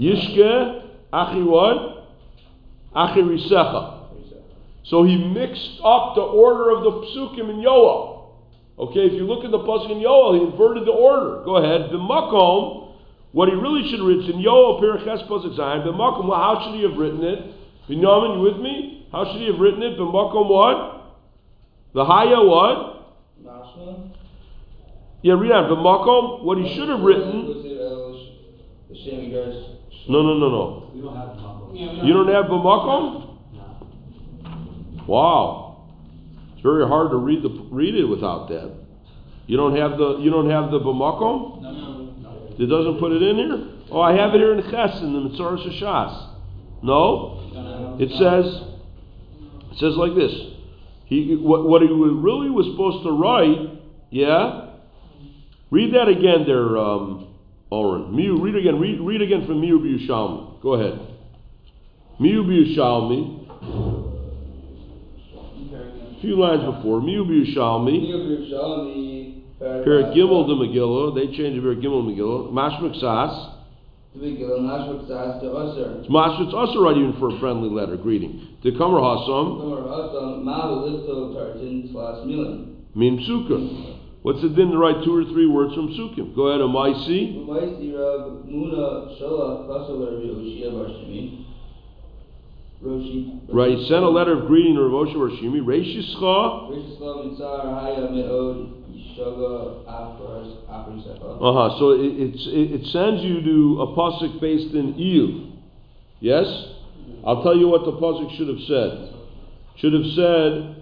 [0.00, 0.82] Yishke
[1.12, 2.08] Achi what?
[2.94, 3.94] Achi Risecha.
[4.84, 8.30] So he mixed up the order of the psukim in Yoel.
[8.78, 11.42] Okay, if you look at the pasuk in Yoel, he inverted the order.
[11.44, 11.90] Go ahead.
[11.90, 12.94] The makom,
[13.32, 15.84] what he really should have written in Yoel Periches pasuk Zion.
[15.84, 17.54] The makom, well, how should he have written it?
[17.88, 19.06] Binyamin, you with me?
[19.12, 19.96] How should he have written it?
[19.96, 21.16] The makom what?
[21.94, 22.94] The haya what?
[25.22, 25.68] Yeah, read on.
[25.68, 27.77] The makom, what he should have written.
[28.98, 30.08] Was it El Hashem Yigaris?
[30.08, 30.90] No, no, no, no.
[30.94, 32.06] We don't have the number.
[32.06, 33.38] You don't have the makom?
[33.52, 35.04] No.
[35.06, 35.88] Wow,
[36.52, 38.72] it's very hard to read the read it without that.
[39.46, 41.62] You don't have the you don't have the b'makom.
[41.62, 42.54] No.
[42.58, 43.68] It doesn't put it in here.
[43.90, 46.34] Oh, I have it here in Ches in the Mitzvah Shas.
[46.82, 48.62] No, it says
[49.72, 50.32] it says like this.
[51.06, 53.80] He what what he really was supposed to write.
[54.10, 54.70] Yeah,
[55.70, 57.27] read that again there, um,
[57.70, 58.12] Oren.
[58.12, 58.80] Miu, read again.
[58.80, 60.62] Read read again from Miu B'Yushalmi.
[60.62, 60.98] Go ahead.
[62.20, 63.46] Miu B'Yushalmi.
[66.16, 67.00] A few lines before.
[67.00, 68.06] Miu B'Yushalmi.
[68.08, 69.42] Yerushalmi.
[69.60, 71.14] Perik Gimel the Megillah.
[71.14, 72.52] They changed the Perik Gimel Megillah.
[72.52, 73.54] Mashmak Sas.
[74.14, 76.00] The Megillah, Mashma Ksas, the Osir.
[76.00, 76.46] It's Mashmak.
[76.46, 78.56] It's also right even for a friendly letter greeting.
[78.62, 79.60] The Kamer Hasam.
[79.60, 82.76] Gomer Hasam, Mahu Lifto Tartin Slas Milan.
[82.96, 83.97] Psukim.
[84.22, 86.34] What's the din to write two or three words from Psukim?
[86.34, 87.46] Go ahead, Amaisi.
[93.50, 95.60] Right, he sent a letter of greeting to Rav Osher Rashimi.
[95.62, 96.70] Reishischa.
[96.70, 98.56] Rishislam Mitzar Haya Me'od
[98.90, 101.38] Yishaga Afras Afrisecha.
[101.40, 101.78] Uh huh.
[101.78, 105.58] So it, it, it sends you to a pasuk based in Iyuv.
[106.20, 106.46] Yes?
[107.24, 109.14] I'll tell you what the pasuk should have said.
[109.78, 110.77] Should have said,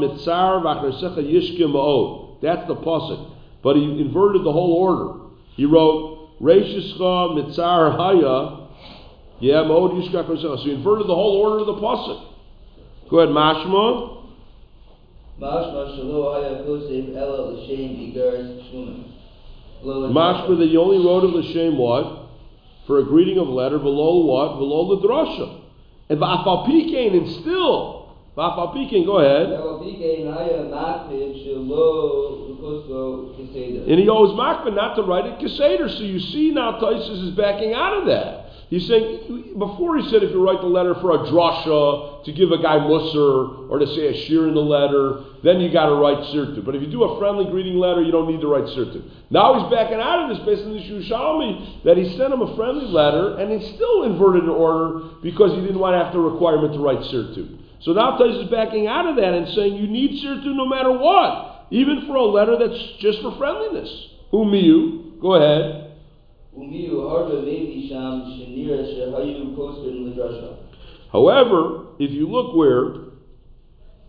[0.00, 2.40] Mitzar ma'od.
[2.42, 3.30] That's the pasuk.
[3.62, 5.20] But he inverted the whole order.
[5.56, 8.68] He wrote Reshischa mitzar haya
[9.40, 10.42] yeah ma'od yishke.
[10.42, 12.24] So he inverted the whole order of the pasuk.
[13.08, 14.24] Go ahead, Mashma.
[15.40, 15.96] Mashma
[20.58, 22.28] that you only wrote of l'shem what?
[22.86, 24.58] For a greeting of letter, below what?
[24.58, 25.60] Below the drasha.
[26.08, 28.01] And va'afalpikein, and still,
[28.37, 29.47] Va'afal Pikein, go ahead.
[29.47, 33.87] אבל פיקין היה מקפיד שלא לכוספו כסדר.
[33.87, 35.89] And he owes Makman not to write it Keseder.
[35.89, 38.45] So you see now Taisus is backing out of that.
[38.69, 42.51] He's saying, before he said if you write the letter for a drasha, to give
[42.51, 45.95] a guy musr, or to say a shir in the letter, then you got to
[45.95, 46.65] write sirtu.
[46.65, 49.01] But if you do a friendly greeting letter, you don't need to write sirtu.
[49.29, 52.55] Now he's backing out of this based on the Shushalmi, that he sent him a
[52.57, 56.19] friendly letter, and he still inverted an order because he didn't want to have the
[56.19, 57.57] requirement to write sirtu.
[57.82, 60.92] So now Tais is backing out of that and saying you need Sirtu no matter
[60.92, 63.90] what, even for a letter that's just for friendliness.
[64.32, 65.98] Umiyu, go ahead.
[66.56, 67.10] Umiyu
[71.10, 72.94] However, if you look where,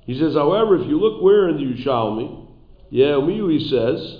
[0.05, 2.47] he says, however, if you look where in the Yushalmi,
[2.91, 4.19] yeah, Umiyu, he says,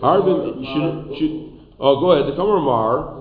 [0.00, 3.20] Harbin, should, should, oh, go ahead, the Kamar Mar.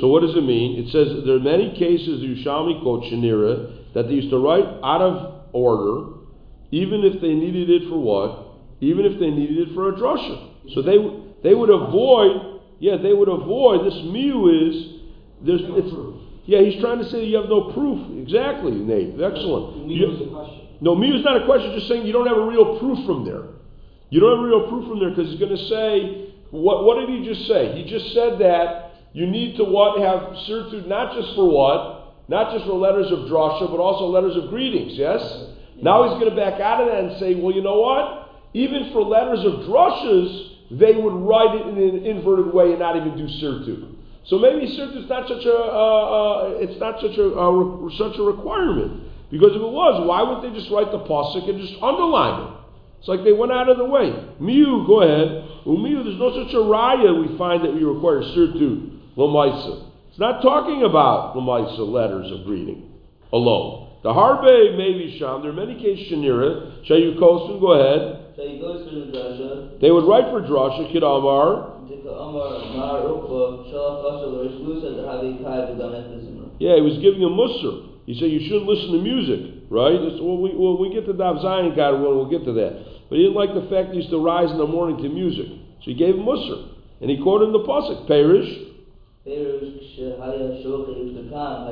[0.00, 0.82] So what does it mean?
[0.84, 4.64] It says there are many cases the Yushami quotes Shanira that they used to write
[4.82, 6.18] out of order,
[6.72, 8.48] even if they needed it for what?
[8.80, 10.48] Even if they needed it for a drusha.
[10.74, 10.98] So they
[11.42, 14.74] they would avoid yeah they would avoid this mew is
[15.46, 19.86] there's no yeah he's trying to say you have no proof exactly Nate excellent.
[19.86, 20.66] Mew is a question.
[20.80, 21.72] No mew is not a question.
[21.74, 23.51] Just saying you don't have a real proof from there.
[24.12, 26.84] You don't have real proof from there because he's going to say what?
[26.84, 27.72] What did he just say?
[27.80, 32.52] He just said that you need to what have sirtut not just for what, not
[32.52, 34.92] just for letters of drasha, but also letters of greetings.
[35.00, 35.22] Yes.
[35.80, 38.28] Now he's going to back out of that and say, well, you know what?
[38.52, 42.96] Even for letters of drashas, they would write it in an inverted way and not
[42.96, 43.96] even do sirtut.
[44.26, 46.04] So maybe sirtut is not such a uh,
[46.52, 49.08] uh, it's not such a uh, re- such a requirement.
[49.30, 52.61] Because if it was, why would they just write the pasuk and just underline it?
[53.02, 54.14] It's like they went out of the way.
[54.38, 55.66] Mew, go ahead.
[55.66, 59.90] Umiu, there's no such a raya we find that we require sirtu, lamaisa.
[60.08, 62.92] It's not talking about lamaisa letters of greeting
[63.32, 63.98] alone.
[64.04, 65.42] The harbe maybe sham.
[65.42, 66.86] There are many cases shanira.
[66.86, 68.36] Shayukosun, go ahead.
[69.80, 71.82] They would write for drasha kid amar.
[76.60, 77.91] Yeah, he was giving a musr.
[78.06, 79.94] He said you should listen to music, right?
[80.18, 82.72] Well, we, well, we get to Dav Zion, God willing, we'll get to that.
[83.08, 85.46] But he didn't like the fact he used to rise in the morning to music.
[85.46, 86.68] So he gave him Musr.
[87.00, 88.50] And he quoted him the Pasuk, Perish.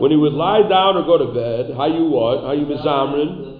[0.00, 2.46] When he would lie down or go to bed, how you what?
[2.46, 3.58] How you mizamrin?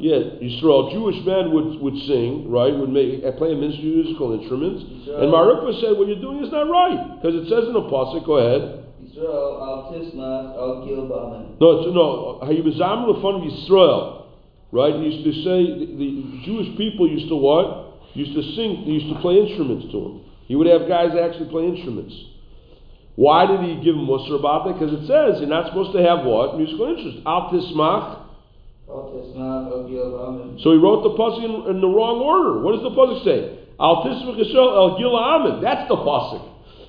[0.00, 2.74] Yeah, Yisrael, Jewish men would, would sing, right?
[2.74, 4.84] Would make uh, play musical instruments.
[5.08, 7.20] And Maripa said, what you're doing is not right.
[7.20, 8.81] Because it says in the Pasuk, go ahead.
[11.60, 12.40] No, no.
[12.42, 14.26] Hayibazam lefon Yisrael,
[14.72, 14.94] right?
[14.94, 18.00] He used to say the, the, Jewish people used to what?
[18.14, 18.84] Used to sing.
[18.84, 20.20] They used to play instruments to him.
[20.46, 22.14] He would have guys actually play instruments.
[23.14, 24.74] Why did he give him Musar about that?
[24.74, 27.18] Because it says you're not supposed to have what musical interest.
[27.26, 28.20] Al tismach.
[30.62, 32.60] So he wrote the pasuk in, in, the wrong order.
[32.60, 33.58] What does the pasuk say?
[33.80, 35.62] Al tismach el gil amen.
[35.62, 36.42] That's the pasuk.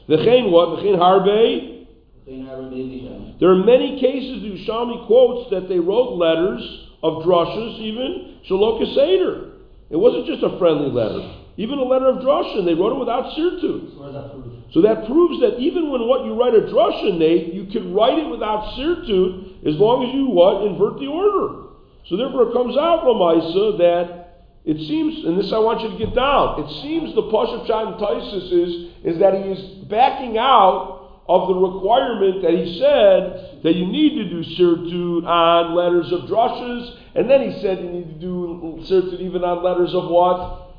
[0.09, 0.79] V'chein what?
[0.79, 1.82] V'chein harbe
[2.25, 6.63] there are many cases the Ushami quotes that they wrote letters
[7.03, 9.51] of drushes, even Shaloka Seder.
[9.89, 11.39] It wasn't just a friendly letter.
[11.57, 13.93] Even a letter of drushin, they wrote it without sirtut.
[13.93, 17.93] So, so that proves that even when what you write a drushin, Nate, you can
[17.93, 21.75] write it without sirtut as long as you what invert the order.
[22.07, 24.23] So therefore, it comes out Lamaisa that
[24.65, 26.63] it seems, and this I want you to get down.
[26.63, 31.55] It seems the pashup of in is is that he is backing out of the
[31.55, 37.29] requirement that he said that you need to do sirtut on letters of drushes, and
[37.29, 40.75] then he said you need to do sirtut even on letters of what?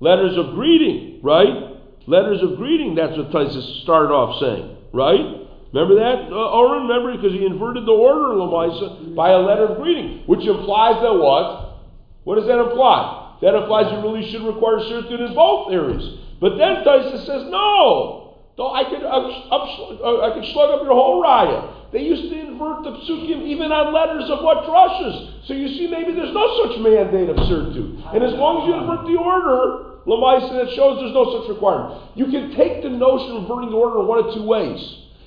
[0.00, 1.76] Letters of greeting, right?
[2.06, 5.42] Letters of greeting, that's what Taisus started off saying, right?
[5.72, 6.88] Remember that, uh, Oren?
[6.88, 11.14] Remember, because he inverted the order, Lamaisa, by a letter of greeting, which implies that
[11.14, 11.80] what?
[12.24, 13.36] What does that imply?
[13.42, 16.18] That implies you really should require sirtut in both areas.
[16.40, 18.21] But then Taisus says, no.
[18.56, 21.90] Though I could, uh, I could slug up your whole raya.
[21.92, 25.46] They used to invert the psukim even on letters of what drushes.
[25.48, 28.14] So you see, maybe there's no such mandate of sirtut.
[28.14, 32.16] And as long as you invert the order, Lamaisa, that shows there's no such requirement.
[32.16, 34.80] You can take the notion of inverting the order in one of two ways.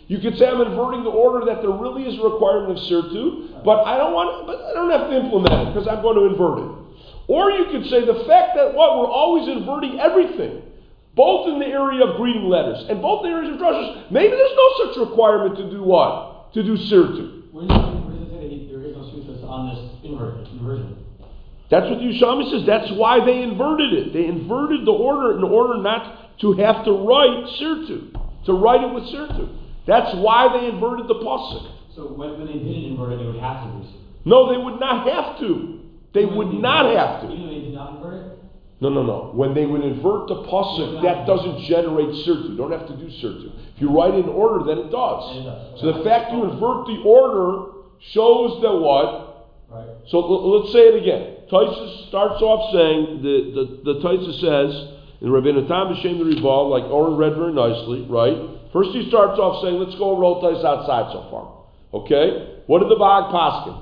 [0.08, 3.64] You could say I'm inverting the order that there really is a requirement of sirtut,
[3.66, 6.26] but I don't want, but I don't have to implement it because I'm going to
[6.30, 6.70] invert it.
[7.28, 10.62] Or you could say the fact that what we're always inverting everything,
[11.16, 14.12] both in the area of greeting letters and both in the areas of drushes.
[14.12, 16.54] Maybe there's no such requirement to do what?
[16.54, 17.52] To do sirtu.
[17.52, 21.06] Where does, where it say that there is no on this inversion?
[21.72, 22.68] That's what the Yushami says.
[22.68, 24.14] That's why they inverted it.
[24.14, 28.12] They inverted the order in order not to have to write sirtu,
[28.46, 29.50] to write it with sirtu.
[29.88, 31.72] That's why they inverted the pasuk.
[31.96, 33.98] So when, when they didn't invert it, they would have to do so.
[34.26, 35.80] No, they would not have to.
[36.14, 37.34] They would not have to.
[37.34, 38.25] Even they did not invert it?
[38.86, 39.32] No, no, no.
[39.34, 42.52] When they would invert the pasuk, that doesn't generate sirtu.
[42.52, 43.50] You don't have to do sirtu.
[43.74, 45.24] If you write in order, then it does.
[45.34, 45.82] Then it does.
[45.82, 47.82] So the fact you invert the order
[48.14, 49.50] shows that what?
[49.72, 49.90] Right.
[50.06, 51.50] So l- let's say it again.
[51.50, 54.70] Taisus starts off saying the the, the Taisus says
[55.22, 58.38] in Rabbeinu Tam B'Shem the Rival, like Oren read very nicely, right?
[58.72, 62.02] First he starts off saying, let's go roll Tais outside so far.
[62.06, 62.62] Okay?
[62.68, 63.82] What did the Ba'ag Paskin?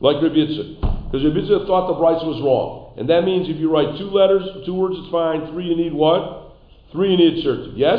[0.00, 0.80] Like Rabbi Yitzchak.
[1.12, 2.83] Because Rabbi Yitzchak thought the Bryce was wrong.
[2.96, 5.50] And that means if you write two letters, two words, it's fine.
[5.52, 6.54] Three, you need what?
[6.92, 7.76] Three, you need certain.
[7.76, 7.98] Yes?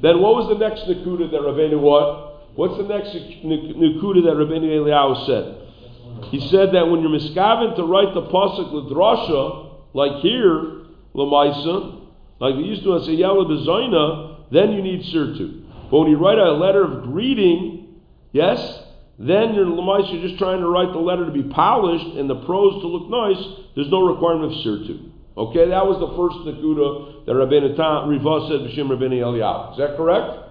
[0.00, 2.56] Then what was the next Nakuda that Rabbeinu what?
[2.56, 6.30] What's the next Nakuda that Rabbeinu Eliyahu said?
[6.30, 12.00] He said that when you're miskaven to write the pasuk with l'drasha, like here, l'maisa,
[12.40, 15.64] like they used to say yalla bezoina, then you need sirtu.
[15.90, 18.00] But when you write a letter of greeting,
[18.32, 18.83] yes,
[19.18, 22.44] then you're l'maisa, you're just trying to write the letter to be polished and the
[22.46, 23.38] prose to look nice.
[23.76, 25.10] There's no requirement of sirtu.
[25.36, 27.74] Okay, that was the first nakuda that Rabbeinu
[28.06, 29.72] Riva said b'shem Rabbeinu Eliyahu.
[29.72, 30.44] Is that correct?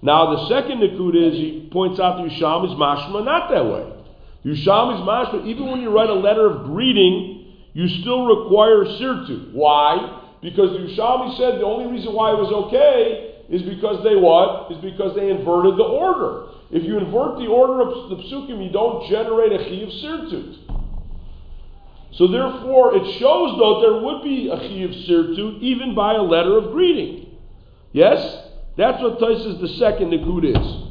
[0.00, 3.88] Now the second nakuda is he points out the Yusham is mashma not that way.
[4.44, 5.46] Yusham is mashma.
[5.46, 9.52] Even when you write a letter of greeting, you still require sirtu.
[9.52, 10.20] Why?
[10.42, 14.72] Because the Yushami said the only reason why it was okay is because they what?
[14.72, 16.43] Is because they inverted the order.
[16.70, 20.58] If you invert the order of the psukim, you don't generate a chi of sirtut.
[22.12, 26.22] So therefore, it shows though there would be a chi of sirtut even by a
[26.22, 27.38] letter of greeting.
[27.92, 28.18] Yes,
[28.76, 30.84] that's what Taisa's the second nikud is.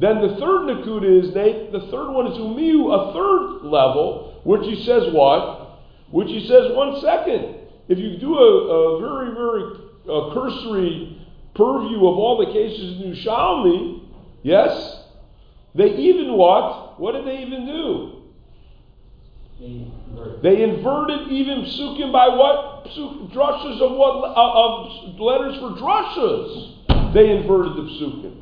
[0.00, 1.72] Then the third nikud is Nate.
[1.72, 5.80] The third one is umiu, a third level, which he says what?
[6.10, 7.56] Which he says one second.
[7.88, 9.62] If you do a, a very very
[10.08, 14.08] uh, cursory purview of all the cases in Ushalmi,
[14.42, 14.97] yes,
[15.74, 16.98] they even what?
[17.00, 18.18] What did they even do?
[19.60, 20.42] They invert.
[20.42, 22.84] They inverted even psukim by what?
[22.86, 24.30] Psuk, drushes of what?
[24.36, 27.12] Uh, of letters for drushes.
[27.12, 28.40] They inverted the psukim.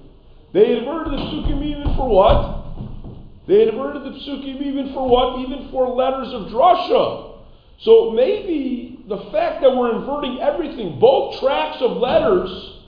[0.53, 2.65] They inverted the psukim even for what?
[3.47, 5.41] They inverted the psukim even for what?
[5.41, 7.39] Even for letters of drasha.
[7.81, 12.81] So maybe the fact that we're inverting everything, both tracks of letters,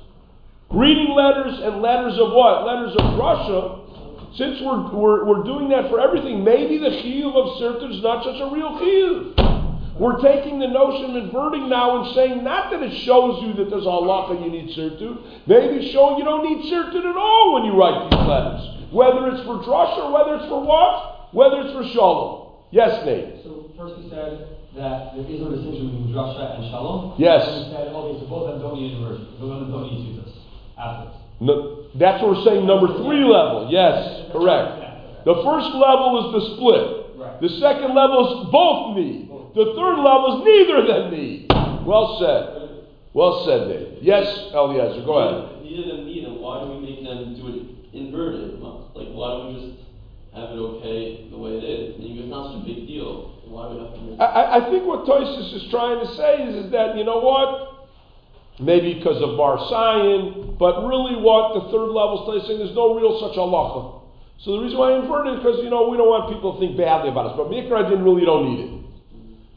[0.68, 2.66] greeting letters and letters of what?
[2.66, 3.77] Letters of drasha,
[4.36, 8.24] since we're, we're, we're doing that for everything, maybe the chiyuv of sirtut is not
[8.24, 9.48] such a real chiyuv.
[9.98, 13.68] We're taking the notion of inverting now and saying not that it shows you that
[13.68, 17.64] there's a halacha you need sirtut, maybe showing you don't need sirtut at all when
[17.64, 18.62] you write these letters.
[18.92, 21.34] Whether it's for drush or whether it's for what?
[21.34, 22.54] Whether it's for shalom.
[22.70, 23.42] Yes, Nate.
[23.42, 27.18] So first we said that there is no distinction between drasha and shalom.
[27.18, 27.42] Yes.
[27.42, 29.26] And we said, okay, so both of them don't need inversion.
[29.40, 30.32] Both of them don't need sutas.
[30.78, 31.27] Afterwards.
[31.40, 33.68] No, that's what we're saying, number three level.
[33.70, 35.24] Yes, correct.
[35.24, 37.40] The first level is the split.
[37.40, 39.28] The second level is both need.
[39.54, 41.46] The third level is neither than need.
[41.86, 42.84] Well said.
[43.14, 44.02] Well said, Dave.
[44.02, 45.62] Yes, Eliezer, go ahead.
[45.62, 46.40] Neither them need them.
[46.40, 48.60] Why do we make them do it inverted?
[48.60, 49.78] Like, why don't we just
[50.34, 51.94] have it okay the way it is?
[51.96, 53.38] And it's not such a big deal.
[53.46, 56.42] Why would we have to I, I- I think what Toysis is trying to say
[56.50, 57.77] is, is that, you know what?
[58.60, 62.98] Maybe because of Bar Sion, but really what the third level is saying, there's no
[62.98, 64.02] real such halacha.
[64.42, 66.54] So the reason why I inverted it is because, you know, we don't want people
[66.54, 67.34] to think badly about us.
[67.38, 68.72] But Mikra didn't really don't need it.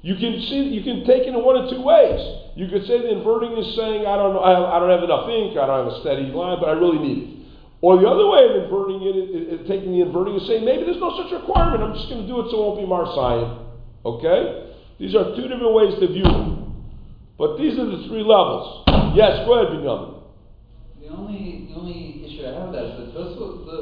[0.02, 2.18] You can see, you can take it in one of two ways.
[2.58, 5.30] You could say the inverting is saying, I don't know, I, I don't have enough
[5.30, 7.30] ink, I don't have a steady line, but I really need it.
[7.82, 10.86] Or the other way of inverting it, is- is taking the inverting is saying, maybe
[10.86, 13.66] there's no such requirement, I'm just going to do it so it won't be Marsayan.
[14.06, 14.74] Okay?
[14.97, 16.61] These are two different ways to view it.
[17.42, 18.86] But these are the three levels.
[19.18, 20.22] Yes, go ahead, Binyamin.
[21.02, 23.78] The only the only issue I have with that is that Tosfot the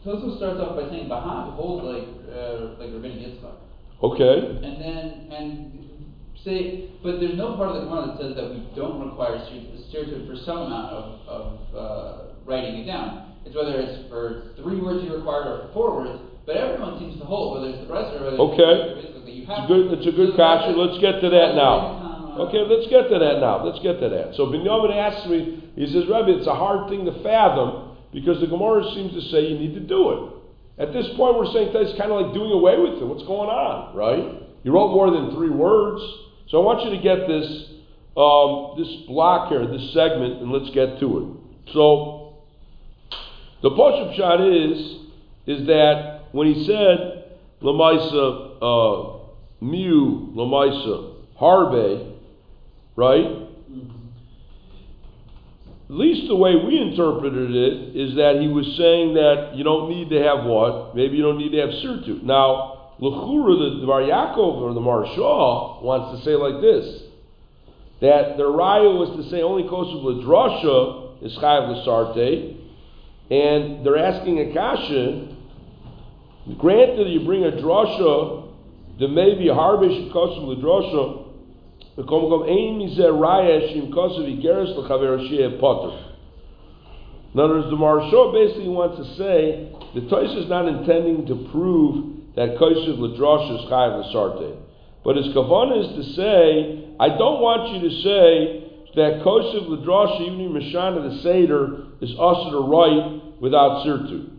[0.00, 3.60] Tosfot starts off by saying Bahag holds like uh, like Rabbeinu Yitzchak,
[4.00, 4.64] Okay?
[4.64, 5.48] and then and
[6.40, 9.36] say, but there's no part of the Gemara that says that we don't require
[9.92, 11.46] sirtut for some amount of, of
[11.76, 13.36] uh, writing it down.
[13.44, 16.16] It's whether it's for three words you require or for four words.
[16.48, 18.72] But everyone seems to hold whether it's the rest or whether Okay.
[18.96, 20.72] it's basically you It's a good, it's a good So kasha.
[20.72, 22.11] Let's get to that now.
[22.38, 23.64] Okay, let's get to that now.
[23.64, 24.34] Let's get to that.
[24.36, 28.46] So Binyamin asks me, he says, Rebbe, it's a hard thing to fathom because the
[28.46, 30.32] Gemara seems to say you need to do it.
[30.82, 33.04] At this point, we're saying that it's kind of like doing away with it.
[33.04, 34.42] What's going on, right?
[34.62, 36.02] He wrote more than three words.
[36.48, 37.46] So I want you to get this,
[38.16, 41.72] um, this block here, this segment, and let's get to it.
[41.72, 42.42] So,
[43.62, 44.96] the push-up shot is,
[45.46, 49.18] is that when he said, Lamaisa, uh,
[49.62, 52.11] Miu, Lamaisa, Harbe,
[52.96, 53.24] right?
[53.24, 54.02] Mm-hmm.
[55.92, 59.90] At least the way we interpreted it is that he was saying that you don't
[59.90, 60.96] need to have what?
[60.96, 62.22] Maybe you don't need to have sirtu.
[62.22, 67.02] Now, Lechura, the Bar Yaakov or the Marshal wants to say like this
[68.00, 72.56] that the raya was to say only kosov l'drasha is chayav l'sarte,
[73.30, 75.36] and they're asking a kasha.
[76.58, 78.48] Granted, you bring a drasha,
[78.98, 81.21] there may be a harbish kosov l'drasha.
[81.94, 82.16] In other
[87.54, 92.56] words, the Marshal basically wants to say the Tosh is not intending to prove that
[92.56, 94.56] kosov l'drasha is chayav l'sarte.
[95.04, 98.62] But his kavanah is to say, I don't want you to say
[98.94, 104.28] that koshev l'drasha, even Mishana the Seder, is usher to write without sirtu.
[104.28, 104.30] In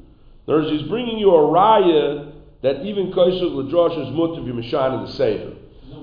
[0.48, 2.32] other words, he's bringing you a raya
[2.64, 5.53] that even koshev l'drasha is of Mishana the Seder.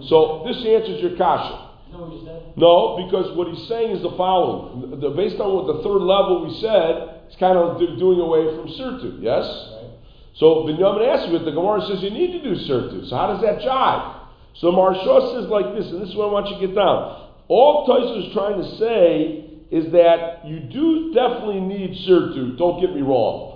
[0.09, 1.69] So this answers your kasha.
[1.87, 2.57] Is that what you said?
[2.57, 5.01] No, because what he's saying is the following.
[5.01, 8.55] The- based on what the third level we said, it's kind of do- doing away
[8.55, 9.45] from sirtu, yes?
[9.45, 9.91] Right.
[10.35, 13.09] So Binyamin asks you, but the Gemara says you need to do sirtu.
[13.09, 14.17] So how does that jive?
[14.55, 17.29] So Marsha says like this, and this is what I want you to get down.
[17.49, 22.57] All Tyson is trying to say is that you do definitely need sirtu.
[22.59, 23.49] Don't get me wrong.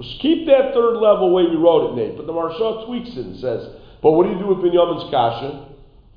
[0.00, 2.16] Just keep that third level way we wrote it, Nate.
[2.16, 3.68] But the Marsha tweaks it and says,
[4.02, 5.66] but what do you do with Binyamin's kasha?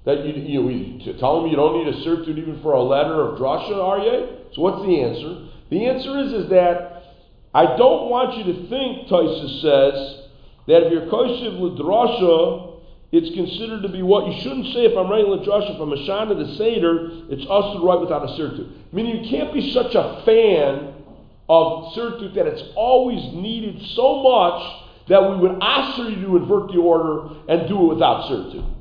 [0.05, 3.21] That you, you, you tell him you don't need a sirtu even for a letter
[3.21, 4.37] of drasha, are you?
[4.53, 5.47] So what's the answer?
[5.69, 7.03] The answer is is that
[7.53, 10.21] I don't want you to think, Taisa says,
[10.67, 12.79] that if you're koshev l'drasha,
[13.11, 16.33] it's considered to be what you shouldn't say if I'm writing l'drasha from a shana
[16.33, 17.09] to seder.
[17.29, 18.71] It's also to write without a sirtu.
[18.93, 20.93] Meaning you can't be such a fan
[21.49, 26.71] of sirtu that it's always needed so much that we would ask you to invert
[26.71, 28.77] the order and do it without sirtut.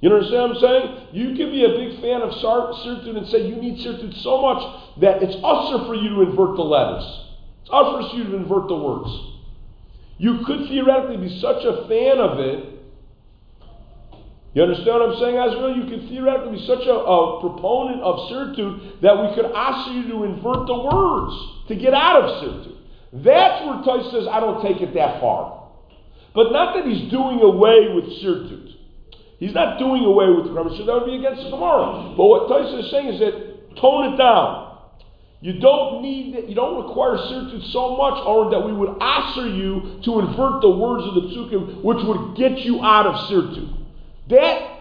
[0.00, 1.06] You understand what I'm saying?
[1.12, 5.00] You can be a big fan of sirtut and say you need sirtut so much
[5.00, 7.04] that it's usher for you to invert the letters.
[7.62, 9.10] It's usher for you to invert the words.
[10.18, 12.72] You could theoretically be such a fan of it.
[14.54, 15.76] You understand what I'm saying, Azrael?
[15.76, 20.08] You could theoretically be such a, a proponent of sirtut that we could ask you
[20.08, 22.75] to invert the words to get out of sirtut.
[23.24, 25.70] That's where Tais says, I don't take it that far.
[26.34, 28.74] But not that he's doing away with sirtut.
[29.38, 31.50] He's not doing away with the grammar, so that would be against the.
[31.50, 34.78] But what Tyson is saying is that tone it down.
[35.40, 36.48] You don't need.
[36.48, 40.70] You don't require sirtut so much, or that we would answer you to invert the
[40.70, 43.76] words of the psukim, which would get you out of sirtut.
[44.30, 44.80] That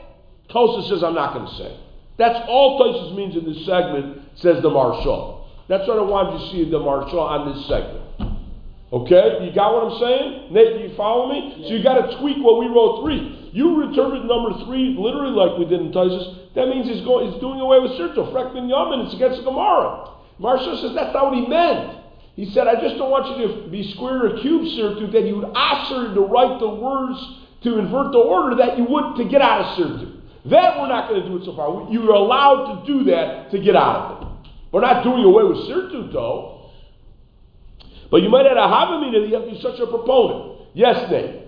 [0.50, 1.78] Tosa says I'm not going to say.
[2.18, 4.22] That's all Tosa means in this segment.
[4.36, 5.35] Says the Marshal.
[5.68, 8.06] That's what I wanted you to see the Marshal on this segment.
[8.94, 10.54] Okay, you got what I'm saying?
[10.54, 11.68] Nate, you follow me?
[11.68, 13.50] So you got to tweak what we wrote three.
[13.52, 16.54] You interpret number three literally like we did in Taisus.
[16.54, 18.32] That means he's going, he's doing away with Sirto.
[18.32, 20.12] Frek bin Yamin, it's against the Gemara.
[20.38, 21.98] Marshall says that's not what he meant.
[22.36, 25.38] He said, I just don't want you to be square or cube Sirtu, that you
[25.38, 27.18] would ask her to write the words
[27.64, 30.22] to invert the order that you would to get out of Sirtu.
[30.46, 31.92] That we're not going to do it so far.
[31.92, 34.35] You're allowed to do that to get out of it.
[34.76, 36.70] We're not doing away with Sirtu though.
[38.12, 40.68] But you might have a Havamina that you have to be such a proponent.
[40.74, 41.48] Yes, Nate.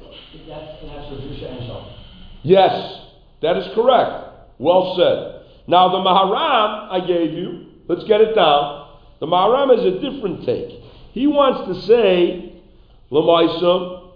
[2.44, 3.02] Yes,
[3.42, 4.30] that is correct.
[4.60, 5.68] Well said.
[5.68, 8.98] Now the Maharam I gave you, let's get it down.
[9.20, 10.80] The Maharam has a different take.
[11.12, 12.62] He wants to say,
[13.12, 14.12] Lamaisa,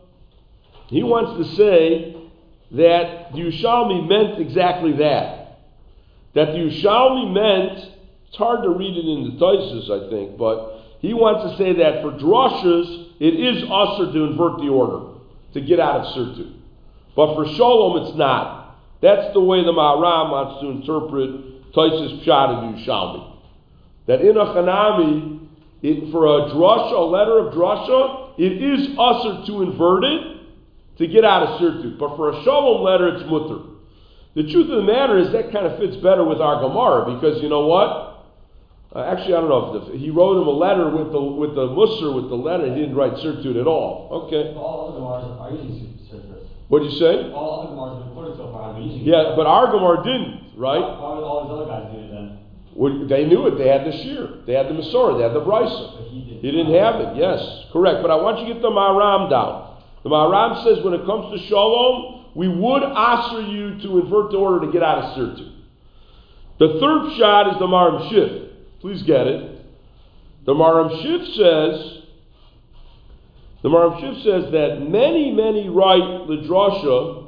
[0.87, 2.15] he wants to say
[2.77, 5.59] that the Yushalmi meant exactly that.
[6.33, 7.97] That the Yushalmi meant,
[8.31, 11.73] it's hard to read it in the Taisus, I think, but he wants to say
[11.83, 15.19] that for drashas, it is usher to invert the order,
[15.51, 16.55] to get out of Sirtu.
[17.13, 18.79] But for Shalom, it's not.
[19.01, 23.35] That's the way the Maharam wants to interpret Taisus Pshat and Yushalmi.
[24.07, 25.49] That in a Chanami,
[25.81, 30.37] it, for a drasha, a letter of drasha, it is usher to invert it
[30.99, 31.99] to get out of Sirtu.
[31.99, 33.59] But for a Shalom letter, it's mutter.
[34.35, 37.43] The truth of the matter is that kind of fits better with our Gemara because
[37.43, 38.10] you know what?
[38.93, 41.55] Uh, actually, I don't know if the, he wrote him a letter with the with
[41.55, 42.67] the Musar with the letter.
[42.67, 44.27] He didn't write Sirtut at all.
[44.27, 44.53] Okay.
[44.57, 45.91] All other are using.
[46.71, 47.27] What did you say?
[47.35, 50.79] All other Gemaras have been quoted so far Yeah, but our Gemara didn't, right?
[50.79, 52.39] Why would all these other guys do it then?
[52.71, 53.59] Well, They knew it.
[53.59, 54.39] They had the shear.
[54.47, 55.19] They had the Masorah.
[55.19, 56.07] They had the Brisa.
[56.07, 56.39] He didn't.
[56.39, 57.19] He didn't have it.
[57.19, 57.43] Yes,
[57.75, 57.99] correct.
[57.99, 59.83] But I want you to get the Maharam down.
[60.03, 64.37] The Maharam says when it comes to Shalom, we would offer you to invert the
[64.39, 65.51] order to get out of Sirtu.
[66.63, 68.47] The third shot is the Maram Shif.
[68.81, 69.61] Please get it.
[70.45, 72.03] The Maram Shif says,
[73.61, 77.27] the Maram Shif says that many, many write the drasha.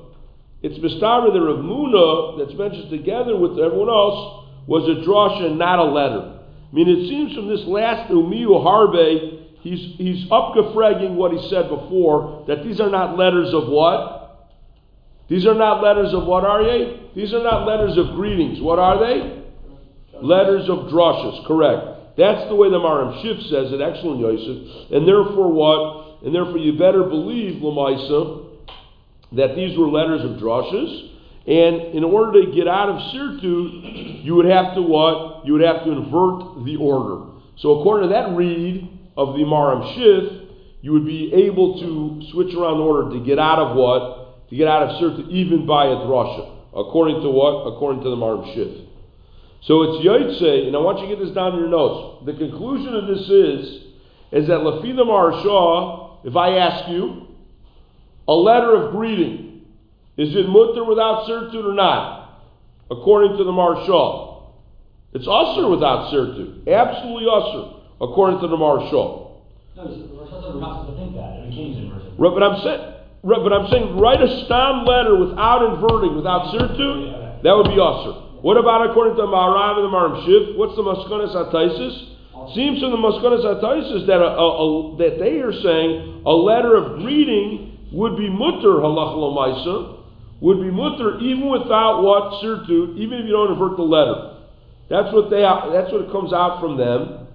[0.64, 5.78] It's Mistara the Rav Muna that's mentioned together with everyone else was a drasha, not
[5.78, 6.40] a letter.
[6.72, 11.70] I mean, it seems from this last Umiyu Harbe, he's, he's upgefregging what he said
[11.70, 14.50] before, that these are not letters of what?
[15.30, 17.00] These are not letters of what are they?
[17.16, 18.60] These are not letters of greetings.
[18.60, 19.43] What are they?
[20.24, 22.16] Letters of drushes, correct.
[22.18, 24.92] That's the way the Maram Shif says it, excellent Yosef.
[24.96, 26.24] And therefore what?
[26.24, 28.48] And therefore you better believe, Lamaisa,
[29.34, 31.10] that these were letters of drushes.
[31.46, 35.46] And in order to get out of Sirtu, you would have to what?
[35.46, 37.34] You would have to invert the order.
[37.58, 40.48] So according to that read of the Maram Shif,
[40.80, 44.50] you would be able to switch around order to get out of what?
[44.50, 46.60] To get out of Sirtu even by a drasha.
[46.72, 47.74] According to what?
[47.74, 48.83] According to the Maram Shif.
[49.66, 52.26] So it's Yaitse, and I want you to get this down in your notes.
[52.26, 53.84] The conclusion of this is,
[54.34, 57.28] is that Lafida Marashah, if I ask you,
[58.28, 59.62] a letter of greeting,
[60.18, 62.42] is it mutter without sirtut or not?
[62.92, 64.54] According to the Marshal.
[65.14, 66.68] It's usher without sirtut.
[66.68, 69.48] Absolutely usher, according to the Marshal.
[69.78, 72.04] No, we're supposed to, not supposed to think that, and it can't invert.
[72.20, 72.84] Right, but I'm saying,
[73.24, 77.80] right, but I'm saying, write a stam letter without inverting, without sirtut, that would be
[77.80, 78.23] usher.
[78.44, 80.58] What about according to Maharam and the Maram Shif?
[80.58, 82.54] What's the Maskonas Ataisis?
[82.54, 84.20] Seems from the Maskonas Ataisis that
[85.00, 90.04] that they are saying a letter of greeting would be mutter halach lamaisa,
[90.42, 94.36] would be mutter even without what sirtut, even if you don't invert the letter.
[94.90, 95.40] That's what they.
[95.40, 97.28] That's what comes out from them.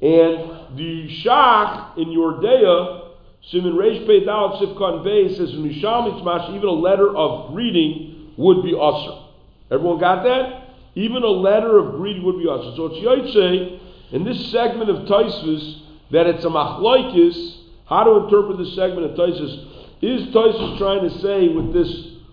[0.00, 3.12] And the Shach in your Dea,
[3.50, 8.74] Simon Reish Pei Dalet Sifkan Vei says Mitzmash, even a letter of greeting would be
[8.74, 9.25] usher.
[9.70, 10.62] Everyone got that?
[10.94, 12.74] Even a letter of greeting would be usher.
[12.76, 13.80] So it's Yaitse
[14.12, 17.62] in this segment of Taisvis that it's a machlaikis.
[17.86, 20.02] How to interpret this segment of Taisus?
[20.02, 21.88] Is Taisus trying to say with this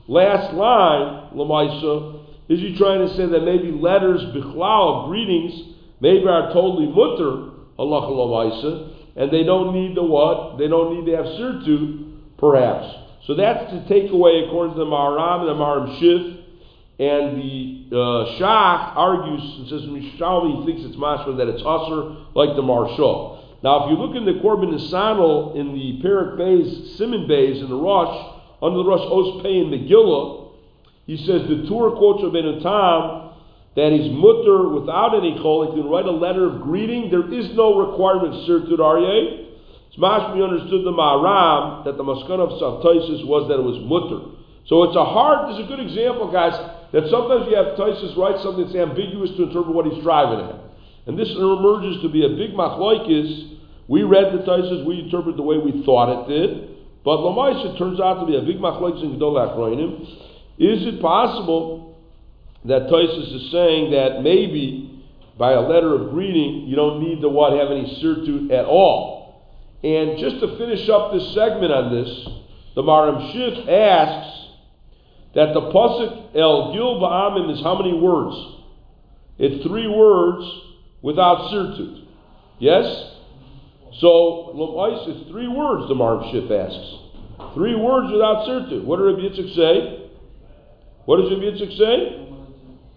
[0.08, 6.52] last line, Lamaisa, is he trying to say that maybe letters, bichlal, greetings, maybe are
[6.52, 10.58] totally mutter, Allah Lamaisa, and they don't need the what?
[10.58, 12.96] They don't need to have sirtu, perhaps.
[13.28, 16.43] So that's the takeaway according to the Maharam and the Maharam Shif.
[17.00, 22.26] And the uh, Shach argues and says Mishalmi he thinks it's mashma that it's usher
[22.36, 23.58] like the Marshal.
[23.64, 27.70] Now, if you look in the Korban Nisanel in the Perik Bays, Simon Bays in
[27.70, 30.52] the Rosh, under the Rosh Os Pei in Megillah,
[31.08, 33.32] he says the Torah quotes Rabbeinu Tam
[33.76, 35.66] that he's mutter without any chol.
[35.66, 37.10] He can write a letter of greeting.
[37.10, 39.50] There is no requirement sirtud aryeh.
[39.88, 44.38] It's mashmi understood the Maharam that the maskana of Savtaisis was that it was mutter.
[44.66, 46.54] So it's a hard, this is a good example, guys,
[46.94, 50.56] that sometimes you have Taisus write something that's ambiguous to interpret what he's driving at.
[51.08, 53.58] And this emerges to be a big machlaikis.
[53.88, 56.70] We read the Taisus, we interpret the way we thought it did.
[57.04, 60.08] But Lamais, it turns out to be a big machlaikis in Gedol.
[60.60, 61.98] Is it possible
[62.64, 65.04] that Taisus is saying that maybe
[65.38, 69.42] by a letter of greeting, you don't need to what have any sirtut at all?
[69.84, 72.28] And just to finish up this segment on this,
[72.76, 74.43] the Maram Shif asks
[75.36, 78.36] that the pasuk El Gil Ba'amim is how many words?
[79.38, 80.46] It's three words
[81.02, 82.06] without sirtut.
[82.60, 82.86] Yes?
[84.00, 87.54] So, Lamais, it's three words, the Maram Shif asks.
[87.56, 88.84] Three words without sirtut.
[88.86, 90.10] What did Rabbi Yitzchak say?
[91.06, 92.24] What does Rabbi Yitzchak say?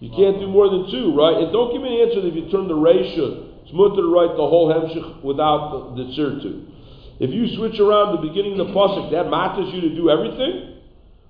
[0.00, 1.42] You can't do more than two, right?
[1.42, 3.48] And don't give me an answer if you turn the ratio.
[3.64, 6.76] It's mutter to write the whole hemshich without the, the.
[7.18, 10.75] If you switch around the beginning of the pasuk, that matters you to do everything.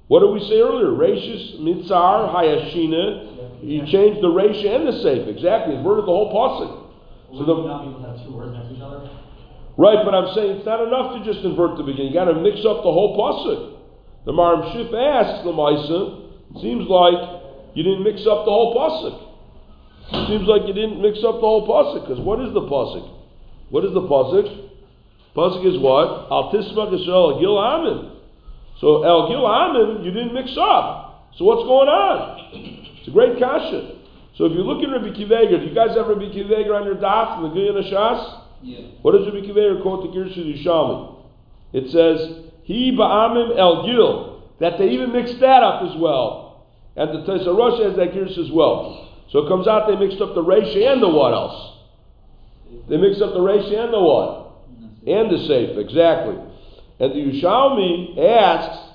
[0.09, 0.95] What did we say earlier?
[0.95, 3.63] Rashis, mitzar, hayashina.
[3.63, 5.27] You changed the ratio and the safe.
[5.27, 5.75] Exactly.
[5.75, 6.87] Inverted the whole pasuk.
[7.33, 9.09] Would the- not be able to have two words next to each other?
[9.77, 12.13] Right, but I'm saying it's not enough to just invert the beginning.
[12.13, 13.73] You got to mix up the whole pasuk.
[14.25, 16.21] The Maram Shif asks the Maisa,
[16.55, 17.43] it seems like
[17.75, 19.23] you didn't mix up the whole pasuk.
[20.13, 23.11] It seems like you didn't mix up the whole pasuk, because what is the pasuk?
[23.71, 24.71] What is the pasuk?
[25.37, 26.29] Pasuk is what?
[26.31, 28.16] Al tismach Yisrael Gil Amin.
[28.81, 31.31] So El Gil Amin, you didn't mix up.
[31.37, 32.97] So what's going on?
[32.99, 33.97] It's a great kasha.
[34.37, 36.75] So if you look at Rabbi Akiva Eiger, do you guys have Rabbi Akiva Eiger
[36.75, 38.43] on your daf in the Gilyon Shas?
[38.63, 38.81] Yeah.
[39.03, 41.25] What does Rabbi Akiva Eiger quote the Gershon Yishami?
[41.73, 46.67] It says, He ba'amim el gil, that they even mixed that up as well.
[46.97, 49.09] And the Tesarosh has that Gershon as well.
[49.31, 51.79] So it comes out they mixed up the Reish and the what else?
[52.89, 54.53] They mixed up the Reish and the what?
[55.07, 56.37] And the Seif, exactly.
[56.99, 58.87] And the Yushalmi asks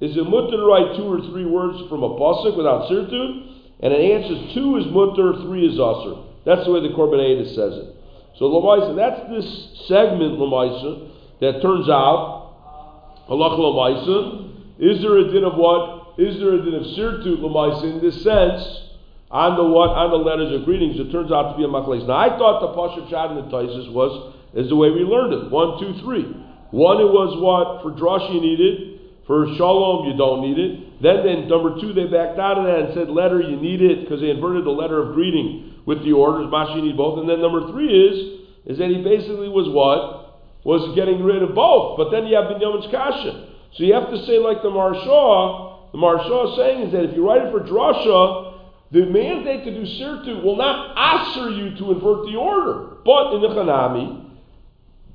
[0.00, 3.52] is it mutter to write two or three words from a pasuk without sirtud?
[3.80, 6.24] And it answers two is mutter, three is usher.
[6.44, 7.96] That's the way the Korban says it.
[8.38, 14.48] So Lamaisa, that's this segment Lamaisa that turns out halach Lamaisa.
[14.78, 16.18] Is there a din of what?
[16.18, 18.88] Is there a din of sirtut Lamaisa in this sense?
[19.30, 19.90] On the what?
[19.90, 22.06] On the letters of greetings, it turns out to be a machlekes.
[22.06, 25.34] Now I thought the pasuk shad in the Taisis was is the way we learned
[25.34, 25.50] it.
[25.50, 26.24] One, two, three.
[26.70, 29.00] One, it was what for drash you needed.
[29.26, 31.02] For shalom, you don't need it.
[31.02, 34.02] Then, then number two, they backed out of that and said letter, you need it
[34.02, 36.50] because they inverted the letter of greeting with the orders.
[36.50, 37.20] Mash, you need both.
[37.20, 41.54] And then number three is is that he basically was what was getting rid of
[41.54, 41.96] both.
[41.96, 43.48] But then you have Binyamin's kasha.
[43.74, 45.92] So you have to say like the Marshaw.
[45.92, 48.58] The Marshaw is saying is that if you write it for drasha,
[48.92, 52.98] the mandate to do sirtu will not answer you to invert the order.
[53.04, 54.29] But in the Chanami,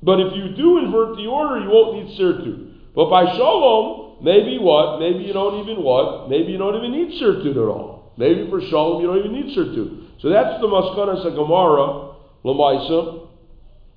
[0.06, 2.70] but if you do invert the order, you won't need sirtu.
[2.94, 5.00] But by shalom, maybe what?
[5.00, 6.30] Maybe you don't even what?
[6.30, 8.14] Maybe you don't even need sirtu at all.
[8.16, 10.06] Maybe for shalom you don't even need sirtu.
[10.22, 13.26] So that's the maskanas Gemara lamaisa.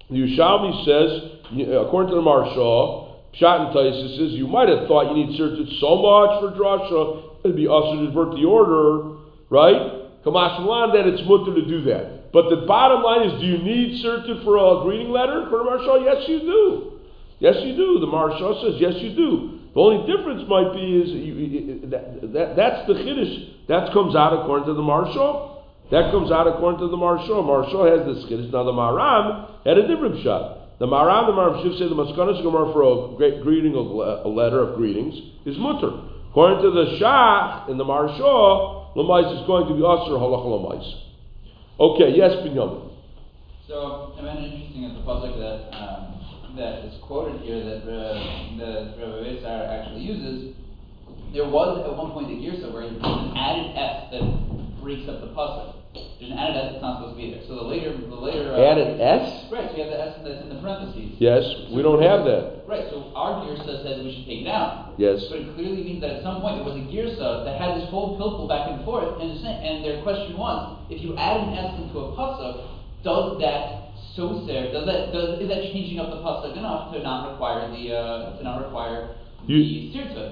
[0.10, 0.26] The
[0.82, 1.12] says,
[1.86, 5.80] according to the Marshaw, Pshat and Taisus says you might have thought you need sirtu
[5.80, 9.16] so much for drasha it'd be usher to invert the order,
[9.52, 10.24] right?
[10.26, 12.19] Kamash that it's mutter to do that.
[12.32, 15.66] But the bottom line is, do you need sirtu for a greeting letter for the
[15.66, 16.06] Marshaw?
[16.06, 17.00] Yes, you do.
[17.40, 18.00] Yes, you do.
[18.00, 19.60] The Marshaw says, yes, you do.
[19.74, 23.68] The only difference might be is you, that, that, that's the chiddush.
[23.68, 25.62] That comes out according to the Marshaw.
[25.92, 27.42] That comes out according to the Marshaw.
[27.42, 28.52] Marshaw has this chiddush.
[28.52, 30.78] Now the Maram had a different shot.
[30.80, 34.60] The Maram, the Maram Shif say the Maskanas Gemara for a great greeting, a letter
[34.62, 35.14] of greetings,
[35.46, 35.92] is mutter.
[36.30, 41.09] According to the Shach and the Marshaw, Lamais is going to be Asr Halach Lamais.
[41.80, 42.92] Okay, yes, Binyamin.
[43.66, 47.88] So I find it interesting that the public that um, that is quoted here that
[47.88, 48.20] uh,
[48.60, 49.00] that
[49.72, 50.56] actually uses.
[51.32, 55.22] There was at one point the Girsa where there's an added S that breaks up
[55.22, 55.79] the pasuk.
[55.94, 57.42] There's an added S that's not supposed to be there.
[57.50, 59.50] So the later the later uh, Added S?
[59.50, 59.66] Right.
[59.72, 61.18] So you have the S that's in the parentheses.
[61.18, 61.42] Yes,
[61.74, 62.62] we don't have that.
[62.70, 62.86] Right.
[62.94, 64.94] So our Girsa says we should take it out.
[65.02, 65.26] Yes.
[65.34, 67.82] But it clearly means that at some point there was a gear Girsa that had
[67.82, 71.58] this whole pilpul back and forth, and, and their question was, if you add an
[71.58, 72.70] S into a pasuk,
[73.02, 77.32] does that soser, does that does is that changing up the pasuk enough to not
[77.32, 79.16] require the uh, to not require
[79.50, 79.90] You-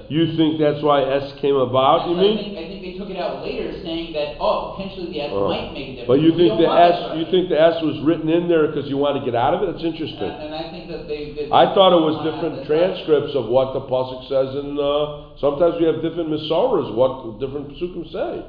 [0.10, 2.38] You think that's why S came about, you I mean?
[2.38, 5.50] think, I think they took it out later, saying that oh potentially the S Oh.
[5.50, 6.08] might make a difference.
[6.08, 8.88] But you We think the S, you think the S was written in there because
[8.88, 9.74] you want to get out of it?
[9.74, 10.22] That's interesting.
[10.22, 11.34] And, and I think that they.
[11.34, 15.76] That I thought it was different transcripts of what the pasuk says, and uh, sometimes
[15.82, 18.46] we have different misoras, what different psukim say.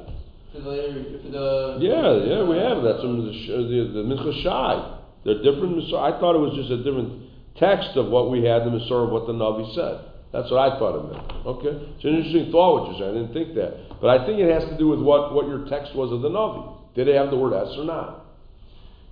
[0.52, 1.78] For the later, for the.
[1.80, 3.00] Yeah, yeah, we have that.
[3.00, 5.80] Some of the the, the Mincha Shai, they're different.
[5.96, 7.24] I thought it was just a different
[7.56, 10.04] text of what we had, the misor of what the Navi said.
[10.32, 11.46] That's what I thought it meant.
[11.46, 13.10] Okay, it's an interesting thought what saying.
[13.10, 15.64] I didn't think that, but I think it has to do with what what your
[15.68, 16.76] text was of the Navi.
[16.94, 18.26] Did it have the word S or not?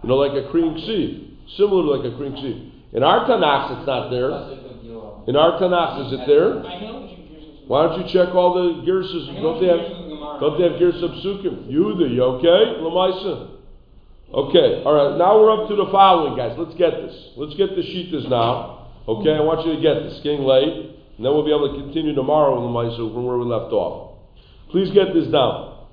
[0.03, 2.73] You know, like a cream seed, similar to like a cream seed.
[2.93, 4.31] In our Tanakh, it's not there.
[5.27, 6.63] In our Tanakh, is it there?
[6.65, 9.27] I know what you Gears Why don't you check all the Girsas?
[9.43, 9.85] Don't they have,
[10.41, 11.67] don't they have Girsa Psukim?
[11.67, 12.79] Yehuda, you okay?
[12.79, 13.57] Lamaisa.
[14.33, 15.19] Okay, all right.
[15.19, 16.57] Now we're up to the following, guys.
[16.59, 17.15] Let's get this.
[17.37, 18.91] Let's get the sheetas now.
[19.07, 20.15] Okay, I want you to get this.
[20.19, 23.39] It's getting late, and then we'll be able to continue tomorrow with Lamaisa from where
[23.39, 24.19] we left off.
[24.71, 25.87] Please get this down.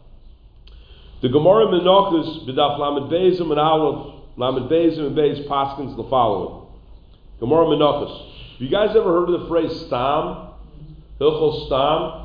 [1.21, 6.67] The Gemara Menachos b'daf Lamed Bezim and Aleph Lamed Bezim and Bez Paskins the following.
[7.39, 8.59] Gemara Menachos.
[8.59, 10.49] You guys ever heard of the phrase stam?
[11.21, 12.19] Hilchos stam?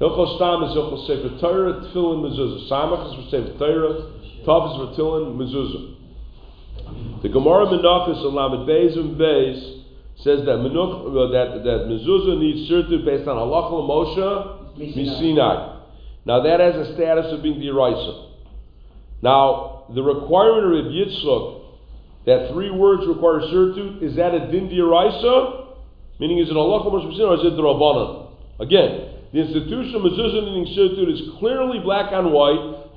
[0.00, 2.70] Hilchos stam is Hilchos Sefer Torah, Tefillin, Mezuzah.
[2.70, 4.10] Samach is for Sefer Torah,
[4.46, 7.22] Tav is for Tefillin, Mezuzah.
[7.22, 9.81] The Gemara Menachos on Lamed Beis and Beis
[10.22, 15.80] says that Menuch, uh, that that Mezuzah needs sirtu based on Halachah Moshe Misinai.
[16.24, 18.30] Now that has a status of being deraisa.
[19.22, 21.62] Now the requirement of Reb Yitzchok
[22.26, 25.66] that three words require sirtu is that a din deraisa?
[26.20, 28.30] Meaning is it Misinai or is it Rabbanan?
[28.60, 32.92] Again, the institution of mezuzah needing sirtut is clearly black and white,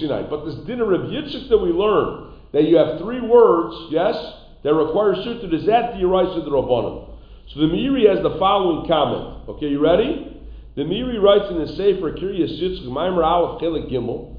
[0.00, 0.22] Sinai.
[0.30, 4.16] But this din of Reb Yitzchak that we learn, that you have three words, yes,
[4.62, 7.10] that requires sirtut, is that the Yerisa the Rabbanim.
[7.52, 9.48] So the Meiri has the following comment.
[9.48, 10.42] Okay, you ready?
[10.74, 14.36] The Meiri writes in the Sefer Kiryas Yitzchak, Maimer Aleph Chelik Gimel,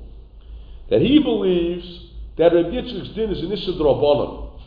[0.89, 4.59] that he believes that Rabbi Yitzchak's din is an Issa Rabbanim.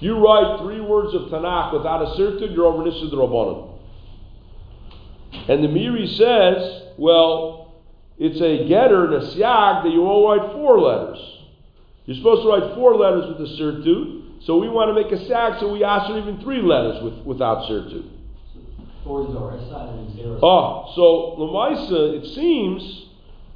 [0.00, 3.78] You write three words of Tanakh without a sirtut, you're over an Issa Rabbanim.
[5.48, 7.82] And the Miri says, well,
[8.18, 11.37] it's a getter and a siag that you won't write four letters.
[12.08, 15.22] You're supposed to write four letters with the sirtut, so we want to make a
[15.28, 18.08] siag, so we ask for even three letters with, without sirtut.
[19.04, 20.40] four is Doresa and then zero is.
[20.42, 22.80] Ah, so Lamaisa, it seems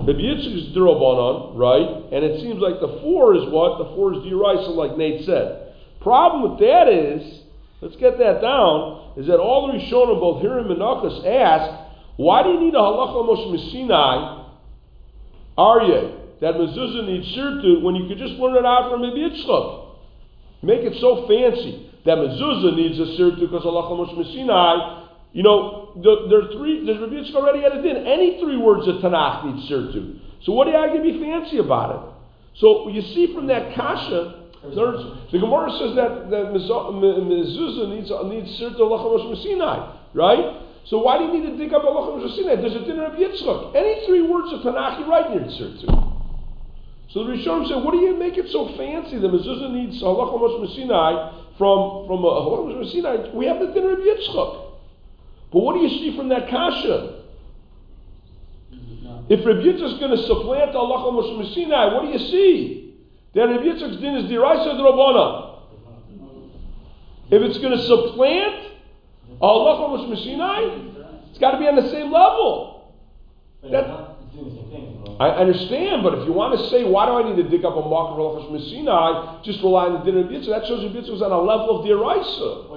[0.01, 2.13] Rabbi Yitzchak is Dirabanan, right?
[2.13, 3.79] And it seems like the four is what?
[3.79, 5.73] The four is Diraisa, like Nate said.
[6.03, 7.41] Problem with that is,
[7.81, 12.43] let's get that down, is that all the Rishonim, both Hiram and Nachas, ask, why
[12.43, 14.45] do you need a halacha Moshe Sinai,
[15.57, 19.95] Aryeh, that mezuzah needs sirtut when you could just learn it out from Rabbi Yitzchak?
[20.63, 25.07] Make it so fancy that mezuzah needs a sirtut because halacha Moshe Sinai.
[25.33, 26.85] You know, the, there are three.
[26.85, 28.07] There's Rabbi Yitzchak already added in.
[28.07, 30.19] Any three words of Tanakh need sirtut.
[30.43, 32.59] So what do have to be fancy about it?
[32.59, 38.51] So you see from that kasha, there's, the Gemara says that that mezuzah needs needs
[38.59, 40.59] sirtut halacha Moshe Sinai, right?
[40.87, 42.57] So why do you need to dig up Moshe Sinai?
[42.57, 43.77] There's a din of Yitzchak.
[43.77, 46.12] Any three words of Tanakh you write near.
[47.13, 49.19] So the Rishonim said, what do you make it so fancy?
[49.19, 53.31] The mezuzah needs halacha Moshe Sinai from from uh, a halacha Moshe Sinai.
[53.35, 54.73] We have the din of Yitzchak.
[55.53, 57.25] But what do you see from that kasha?
[59.29, 62.95] If Rabbi Yitzchak is going to supplant halacha Moshe Sinai, what do you see?
[63.35, 65.59] That Rabbi Yitzchak's din is diraisa drabana.
[67.31, 68.71] If it's going to supplant
[69.39, 72.91] halacha Moshe Sinai, it's got to be on the same level.
[73.71, 74.09] That-
[75.03, 75.97] it's not, it's doing the same thing.
[75.97, 77.65] so- I understand, but if you want to say, why do I need to dig
[77.65, 80.67] up a mark of Moshe Sinai, just rely on the din of Rabbi Yitzchak, that
[80.67, 81.85] shows Rabbi Yitzchak was on a level of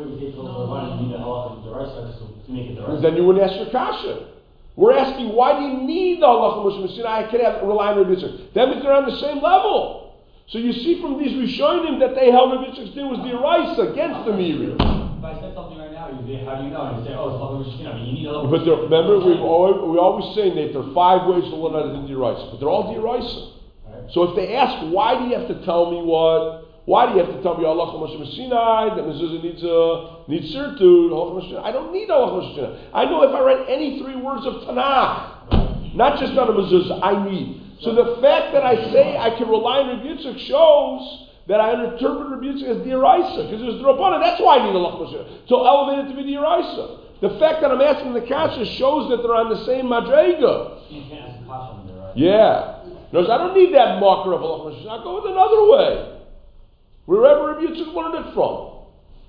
[0.01, 3.01] you the one and need the halacha of Doresa just to to make it Doresa.
[3.01, 4.27] Then you wouldn't ask your kasha.
[4.75, 7.27] We're asking, why do you need the halacha Moshe Sinai?
[7.27, 8.53] I could have rely on Rabbi Yitzchak.
[8.53, 10.13] That means they're on the same level.
[10.47, 14.25] So you see from these Rishonim that they held Rabbi Yitzchak's din was diraisa against
[14.25, 14.77] the Meiri.
[16.05, 16.85] If I said something right now, you'd how do you know?
[16.85, 18.51] And you say, oh, it's halacha Moshe Sinai, but you need halacha.
[18.51, 21.73] But there, remember, we've always, we always say that there are five ways to learn
[21.73, 23.55] how to do diraisa, but they're all diraisa.
[23.89, 24.05] Right?
[24.13, 26.65] So if they ask, why do you have to tell me what?
[26.85, 30.53] Why do you have to tell me halacha Moshe Sinai that mezuzah needs a needs
[30.53, 32.89] Moshe I don't need halacha Moshe.
[32.93, 37.01] I know if I read any three words of Tanakh, not just on a mezuzah,
[37.01, 37.61] I need.
[37.81, 41.73] So the fact that I say I can rely on Rabbi Yitzchak shows that I
[41.73, 44.21] interpret Yitzchak as diraisa because it was drabana.
[44.21, 45.45] That's why I need Sinai.
[45.47, 47.05] to elevate it to be diraisa.
[47.21, 50.81] The fact that I'm asking the kasha shows that they're on the same madrega.
[50.89, 52.17] You can't ask a kasha on right?
[52.17, 52.81] Yeah.
[53.13, 54.99] Notice I don't need that marker of a Sinai.
[54.99, 56.19] I go with another way.
[57.05, 58.75] Wherever Yitzchak learned it from.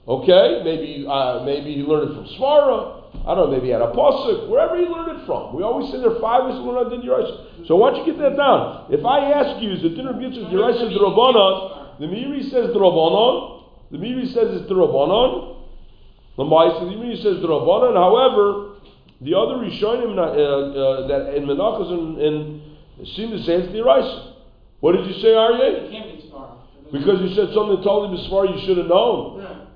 [0.09, 0.62] Okay?
[0.64, 3.05] Maybe uh, maybe he learned it from Svara.
[3.27, 4.49] I don't know, maybe had a pasuk.
[4.49, 5.55] Wherever he learned it from.
[5.55, 7.67] We always say there are five ways to learn Din Yeraisa.
[7.69, 8.87] So why don't you get that down?
[8.91, 11.86] If I ask you, is the Din Rabbi Yitzchak D'Rabbanan?
[11.99, 13.65] The Meiri says D'Rabbanan.
[13.91, 14.69] The Meiri says it's.
[14.69, 17.95] The Maisa, the Meiri says D'Rabbanan.
[17.97, 18.77] However,
[19.21, 24.35] the other Rishonim uh, uh, that in Menachos and, and seem to say it's D'Yeraisa.
[24.81, 25.89] What did you say, Aryeh?
[25.89, 26.57] It can't be Sfar.
[26.93, 29.43] Because you said something totally Bisfar you should have known.
[29.43, 29.67] Yeah.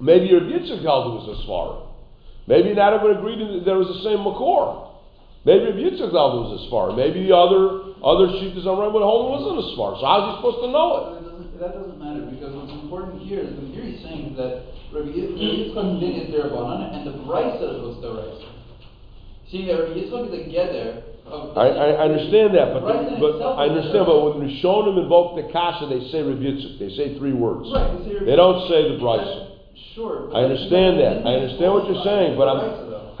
[0.00, 1.86] Maybe your Yitzchak held was a Svara.
[2.46, 4.90] Maybe not would agreed that there was the same Makor.
[5.44, 6.96] Maybe your Yitzchak it was a Svara.
[6.96, 10.00] Maybe the other other Shitas on would hold it wasn't a Svara.
[10.00, 11.19] So how's he supposed to know it?
[11.60, 14.32] But it doesn't, that doesn't matter, because what's important here is, the Meiri is saying
[14.36, 14.64] that
[14.96, 18.48] Rabbi Yis- Rabbi Yitzchak din is Derabanan, and the Brisa was Doraisa.
[19.52, 21.56] Seeing that Rabbi Yitzchak is a Geder of.
[21.58, 24.08] I, I I understand that, but, Brisa but I understand, Doraisa.
[24.08, 26.78] but when Rishonim invoke the Kasha, they say Rabbi Yitzchak.
[26.80, 27.68] They say three words.
[27.68, 29.60] Right, they They don't say the Brisa.
[29.94, 30.32] Sure.
[30.32, 31.28] I understand that.
[31.28, 32.60] I understand what you're saying, but I'm,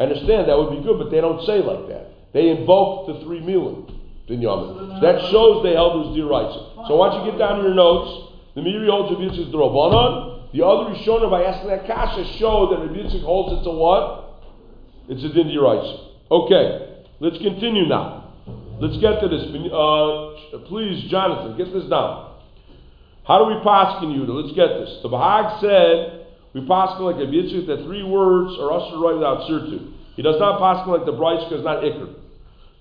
[0.00, 2.08] I understand that would be good, but they don't say like that.
[2.32, 3.90] They invoke the three milim,
[4.30, 5.00] binyamin.
[5.02, 6.88] That shows they held it was diraisa.
[6.88, 8.29] So why don't you get down to your notes?
[8.54, 10.52] The Meiri holds Rabbi Yitzchak Rabbanon.
[10.52, 14.42] The other Rishonim, by asking that kasha, show that Rabbi Yitzchak holds it to what?
[15.08, 16.10] It's a din diraisa.
[16.30, 18.32] Okay, let's continue now.
[18.80, 19.42] Let's get to this.
[19.44, 22.30] Uh, please, Jonathan, get this down.
[23.24, 24.26] How do we paskin you?
[24.26, 25.02] Let's get this.
[25.02, 29.46] The Bahag said we paskin like a Yitzchak that three words are usher write without
[29.46, 29.92] sirtu.
[30.16, 32.14] He does not paskin like the Bryce because not ikr.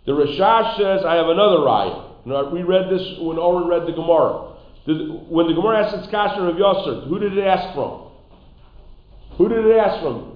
[0.06, 2.52] The Rashash says I have another raya.
[2.52, 4.49] We read this when Oren read the Gemara.
[4.90, 8.10] The- when the Gemara asked its kasher of Yosser, who did it ask from?
[9.38, 10.32] Who did it ask from?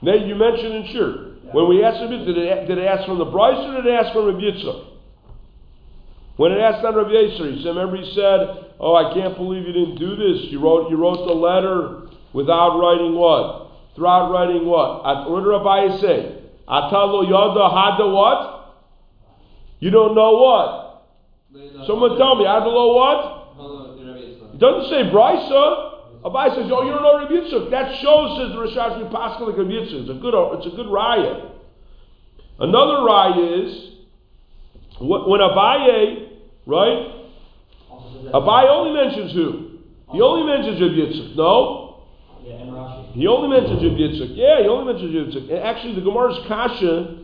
[0.00, 1.12] Nate, you mentioned in sure.
[1.52, 3.92] When we asked Rabbi, did it, did it ask from the Bryce or did it
[3.92, 4.86] ask from Rabbi Yitzchak?
[6.36, 9.66] When it asked on Rabbi Yisrael, he said, remember he said, oh, I can't believe
[9.66, 10.50] you didn't do this.
[10.50, 13.68] You wrote, you wrote the letter without writing what?
[13.98, 15.04] Without writing what?
[15.04, 16.40] At- did Rabbi say?
[16.66, 18.80] Atalo yada hada what?
[19.80, 20.82] You don't know what?
[21.86, 23.41] Someone tell me, Adalo what?
[24.62, 25.90] Doesn't say Brisa.
[26.22, 27.70] Abai says, oh, you don't know Rabbi Yitzchak.
[27.74, 30.06] That shows, says the Rashash, we Pascal like Rabbi Yitzchak.
[30.06, 31.50] It's a good, it's a good raya.
[32.60, 33.90] Another raya is,
[35.00, 37.26] when Abaye, right?
[38.32, 39.78] Abaye only mentions who?
[40.12, 41.34] He only mentions Rabbi Yitzchak.
[41.34, 42.04] No?
[42.44, 43.12] Yeah, and Rashi.
[43.14, 44.36] He only mentions Reb Yitzchak.
[44.36, 45.50] Yeah, he only mentions Reb Yitzchak.
[45.50, 47.18] And actually, the Gemara's kasha,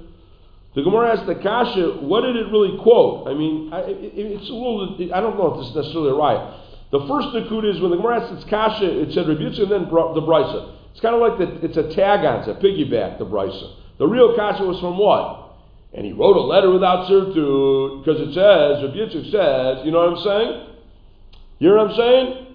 [0.75, 3.29] the Gemara asks the kasha, what did it really quote?
[3.29, 4.99] I mean, I, it, it's a little.
[5.15, 6.67] I don't know if this is necessarily right.
[6.91, 9.73] The first nakud is when the Gemara asks its kasha, it said Reb Yitzchak and
[9.73, 10.75] then br- the brisa.
[10.93, 13.19] It's kind of like the, it's a tag on, it's a piggyback.
[13.19, 13.75] The brisa.
[13.99, 15.53] The real kasha was from what?
[15.93, 19.85] And he wrote a letter without certitude because it says Reb Yitzchak says.
[19.85, 20.67] You know what I'm saying?
[21.59, 22.47] You know what I'm saying?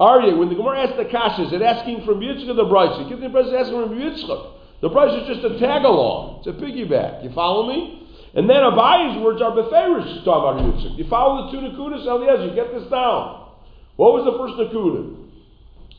[0.00, 3.08] Arya, when the Gemara asks the kasha, is it asking from Yitzchak or the brisa?
[3.08, 4.52] Give the impression it's asking from Yitzchak.
[4.82, 6.38] The brisa is just a tag along.
[6.40, 7.24] It's a piggyback.
[7.24, 7.99] You follow me?
[8.34, 10.96] And then Abayi's words are beferish talking about Yitzchak.
[10.96, 13.50] You follow the two nakudas, Eliezer, you get this down.
[13.96, 15.16] What was the first nakuda?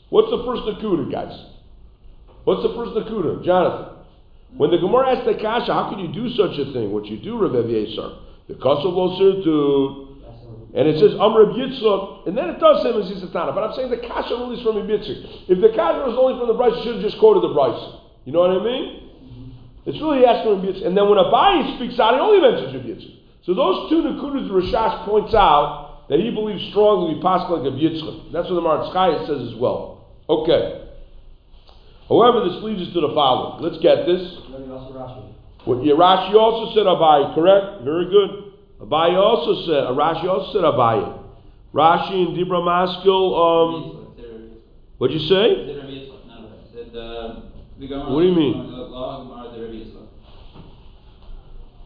[0.10, 1.38] What's the first nakuda, guys?
[2.46, 3.44] What's the first nakuda?
[3.44, 3.98] Jonathan.
[4.56, 6.92] When the Gemara asks the kasha, how can you do such a thing?
[6.92, 8.20] What you do, Rebbe Yesar?
[8.48, 10.08] The lo sirtu.
[10.74, 13.54] And it says Amr Yitzchak, and then it does say Mezis Satana.
[13.54, 15.50] But I'm saying the kasha only is from Yitzchak.
[15.50, 17.80] If the kasha was only from the Bryce, you should have just quoted the Bryce.
[18.24, 19.11] You know what I mean?
[19.86, 20.86] It's really asking Rabbi Yitzchak.
[20.88, 23.16] And then when Abayi speaks out, he only mentions Rabbi Yitzchak.
[23.44, 27.78] So those two Nakudas Rashash points out that he believes strongly we pass like Rabbi
[27.78, 28.32] Yitzchak.
[28.32, 30.06] That's what the Maratskaya says as well.
[30.30, 30.82] Okay.
[32.08, 33.64] However, this leads us to the following.
[33.64, 34.22] Let's get this.
[34.52, 35.32] Maybe also Rashi.
[35.66, 37.84] What Rashi also said Abayi, correct?
[37.84, 38.54] Very good.
[38.82, 41.20] Abayi also said, uh, Rashi also said Abayi.
[41.74, 44.14] Rashi and Dibra Maskil, um,
[44.98, 45.72] what'd you say?
[47.80, 48.56] What do you mean?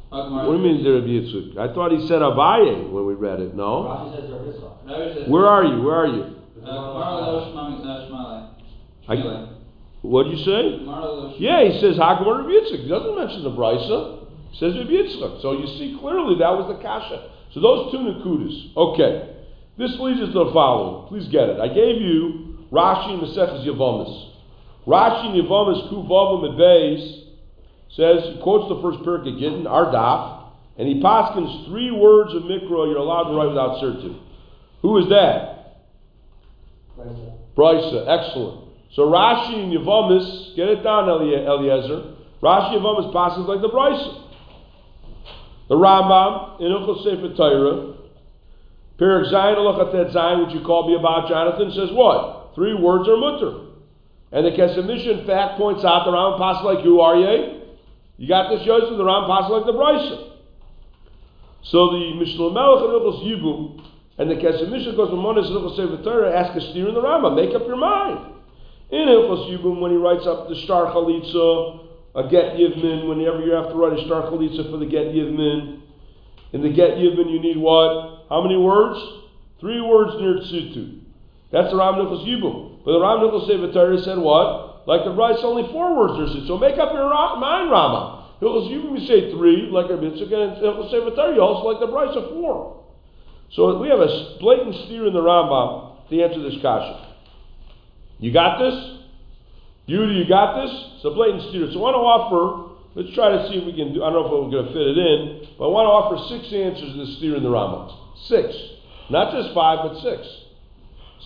[0.09, 1.57] What do you mean, Rabbi Yitzchak?
[1.57, 3.55] I thought he said Abaye when we read it.
[3.55, 3.83] No.
[3.83, 5.27] Rashi says Rav Yitzchak.
[5.27, 5.81] Where are you?
[5.81, 6.35] Where are you?
[6.63, 6.69] Uh,
[9.07, 9.15] I,
[10.01, 10.79] what'd you say?
[11.39, 12.83] Yeah, he says Hakamar Rabbi Yitzchak.
[12.83, 14.25] He doesn't mention the Brisa.
[14.51, 15.41] He says Rabbi Yitzchak.
[15.41, 17.31] So you see clearly that was the kasha.
[17.53, 18.75] So those two Nakudas.
[18.77, 19.31] Okay.
[19.77, 21.07] This leads us to the following.
[21.09, 21.59] Please get it.
[21.59, 24.31] I gave you Rashi and Maseches Yavamas.
[24.87, 27.24] Rashi and Yavamas Kuvavim Beis
[27.95, 32.91] says, he quotes the first of Gittin, Ardaf, and he paskins three words of Mikra
[32.91, 34.19] you're allowed to write without certitude.
[34.81, 35.79] Who is that?
[36.97, 37.37] Brisa.
[37.55, 38.71] Brisa, excellent.
[38.93, 42.15] So Rashi and Yavamis, get it down, Eliezer.
[42.43, 44.23] Rashi and Yavamis passes like the Brisa.
[45.69, 47.95] The Rambam in Hilchos Sefer Torah,
[48.99, 52.51] Perak Zayin Alachatet Zayin, which you call me about Jonathan, says what?
[52.53, 53.61] Three words are mutter.
[54.31, 57.64] And the Kesemish, in fact, points out the Rambam passes like who are ye?
[58.17, 58.97] You got this, Yosef?
[58.97, 60.35] The Rambam passes like the Brisa.
[61.63, 63.83] So the Mishnah Melech and Hilchos Yibum,
[64.17, 66.93] and the Kesef Mishnah goes from Monis and Hilchos Sefer Torah, ask a steer in
[66.93, 68.33] the Rambam, make up your mind.
[68.91, 71.81] In Hilchos Yibum, when he writes up the Star Chalitza,
[72.15, 75.81] a Get Yivmin, whenever you have to write a Star Chalitza for the Get Yivmin,
[76.53, 78.25] in the Get Yivmin you need what?
[78.29, 78.99] How many words?
[79.59, 81.01] Three words near Tzitu.
[81.51, 82.85] That's the Ram Nicholas Yibum.
[82.85, 84.74] But the Ram Nicholas Sefer Torah said what?
[84.85, 86.47] Like the Bryce, only four words near Tzitu.
[86.47, 88.37] So make up your mind, Rama.
[88.41, 92.15] Yibum you say three, like a Mitzvah, and Sefer Torah you also like the Bryce
[92.15, 92.83] of four.
[93.51, 97.15] So we have a blatant steer in the Rambam to answer this question.
[98.19, 98.99] You got this?
[99.85, 100.71] You, you got this?
[100.97, 101.71] It's a blatant steer.
[101.71, 104.21] So I want to offer, let's try to see if we can do, I don't
[104.21, 106.93] know if we're going to fit it in, but I want to offer six answers
[106.93, 107.93] to the steer in the Rambam.
[108.27, 108.53] Six.
[109.09, 110.25] Not just five, but six.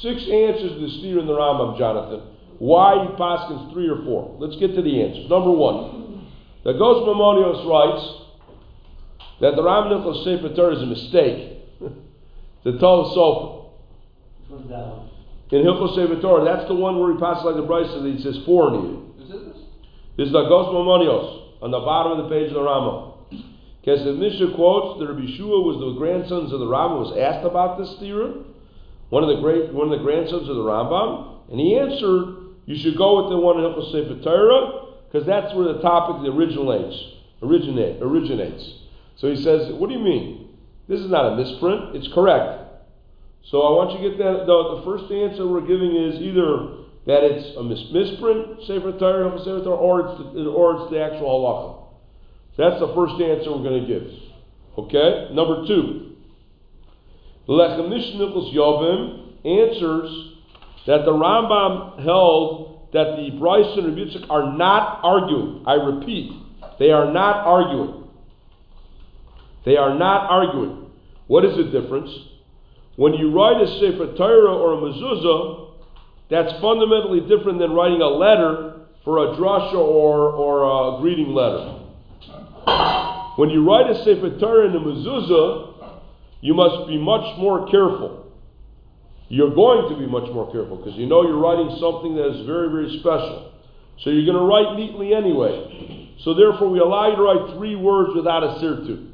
[0.03, 2.38] Six answers to the steer in the Rambam, Jonathan.
[2.59, 4.35] Why he paskins three or four.
[4.39, 5.29] Let's get to the answers.
[5.29, 6.27] Number one.
[6.63, 8.19] The Ghost Maimonios writes
[9.39, 11.57] that the Ram Nicholas Sefer Torah is a mistake.
[12.63, 13.71] the Torah Sofer.
[14.41, 15.09] Which one's that one?
[15.51, 18.21] In Hilchos Sefer Torah, that's the one where he passes like the Bryce and he
[18.21, 18.99] says four needed.
[20.17, 23.13] This is the Ghost Maimonios on the bottom of the page of the Rama.
[23.87, 27.79] Kesef Mishnah quotes that Rabbi Shua was the grandsons of the Rambam, was asked about
[27.79, 28.53] this theorem,
[29.09, 32.77] one of the great, one of the grandsons of the Rambam, and he answered, you
[32.77, 36.93] should go with the one in Hilchos Sefer Torah, because that's where the topic originates,
[37.41, 38.61] originate, originates.
[39.17, 40.53] So he says, what do you mean?
[40.87, 42.61] This is not a misprint, it's correct.
[43.49, 47.25] So I want you to get that, the, first answer we're giving is either that
[47.25, 51.01] it's a mis- misprint, Sefer Torah, Hilchos Sefer Torah, or it's the, or it's the
[51.01, 51.89] actual halacha.
[52.53, 54.13] That's the first answer we're going to give.
[54.77, 55.33] Okay?
[55.33, 56.13] Number two.
[57.47, 60.28] Lechem Nicholas Yovim answers
[60.87, 65.63] that the Rambam held that the Bryce and Yitzchak are not arguing.
[65.67, 66.31] I repeat,
[66.79, 68.07] they are not arguing.
[69.65, 70.91] They are not arguing.
[71.27, 72.09] What is the difference?
[72.95, 75.67] When you write a Sefer Torah or a mezuzah,
[76.29, 81.75] that's fundamentally different than writing a letter for a drasha or, or a greeting letter.
[83.35, 86.01] When you write a Sefer Torah in a mezuzah,
[86.41, 88.28] you must be much more careful.
[89.29, 92.45] You're going to be much more careful because you know you're writing something that is
[92.45, 93.53] very, very special.
[94.01, 96.15] So you're going to write neatly anyway.
[96.23, 99.11] So therefore, we allow you to write three words without a sirtu.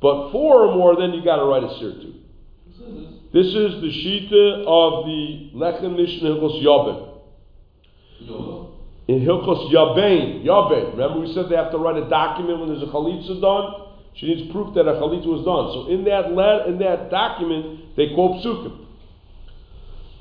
[0.00, 2.14] But four or more, then you got to write a sirtu.
[3.32, 7.10] This is the shita of the Lechem Mishnah Hilchos Yabin.
[9.08, 10.92] In Hilchos Yabein, Yabein.
[10.92, 13.88] Remember we said they have to write a document when there's a chalitza done?
[14.14, 15.72] She needs proof that a chalitza was done.
[15.74, 18.83] So in that le- in that document, they quote psukim.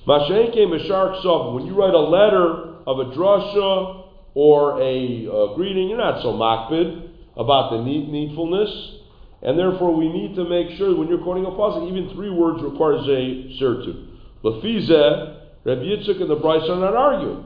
[0.07, 1.55] Mashenke Meshar Ksav.
[1.55, 6.33] When you write a letter of a drasha or a uh, greeting, you're not so
[6.33, 8.99] makbid about the need, needfulness.
[9.41, 12.61] And therefore, we need to make sure when you're quoting a pasuk, even three words
[12.63, 14.07] requires a sirtu.
[14.43, 17.45] Lefizeh, Rabbi Yitzchak and the Bryce are not arguing.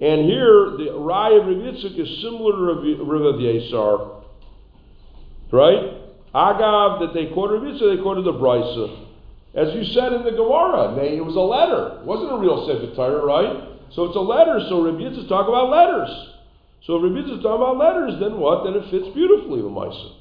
[0.00, 4.22] And here, the Raya of Rabbi Yitzchak is similar to Rabbi Rav Yesar.
[5.50, 5.96] Right?
[6.34, 9.08] Agav, that they quoted Rabbi Yitzchak, they quoted the Bryce.
[9.54, 11.98] As you said in the Gemara, they- it was a letter.
[12.00, 13.56] It wasn't a real Sefer Torah, right?
[13.90, 16.10] So it's a letter, so Rabbi Yitzchak talk about letters.
[16.82, 18.62] So if Rabbi Yitzchak talk about letters, then what?
[18.64, 20.12] Then it fits beautifully, the Maisa.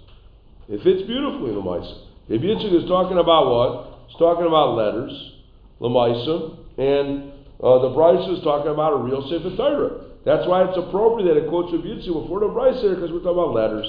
[0.68, 1.94] It fits beautifully, the Maisa.
[2.30, 3.86] Rabbi Yitzchak is talking about what?
[4.08, 5.34] He's talking about letters,
[5.80, 7.32] Lamaisa, and
[7.62, 9.92] uh, the Bryce is talking about a real Sefer Torah.
[10.26, 13.38] That's why it's appropriate that it quotes Rabbi Yitzchak before the Bryce because we're talking
[13.38, 13.86] about letters.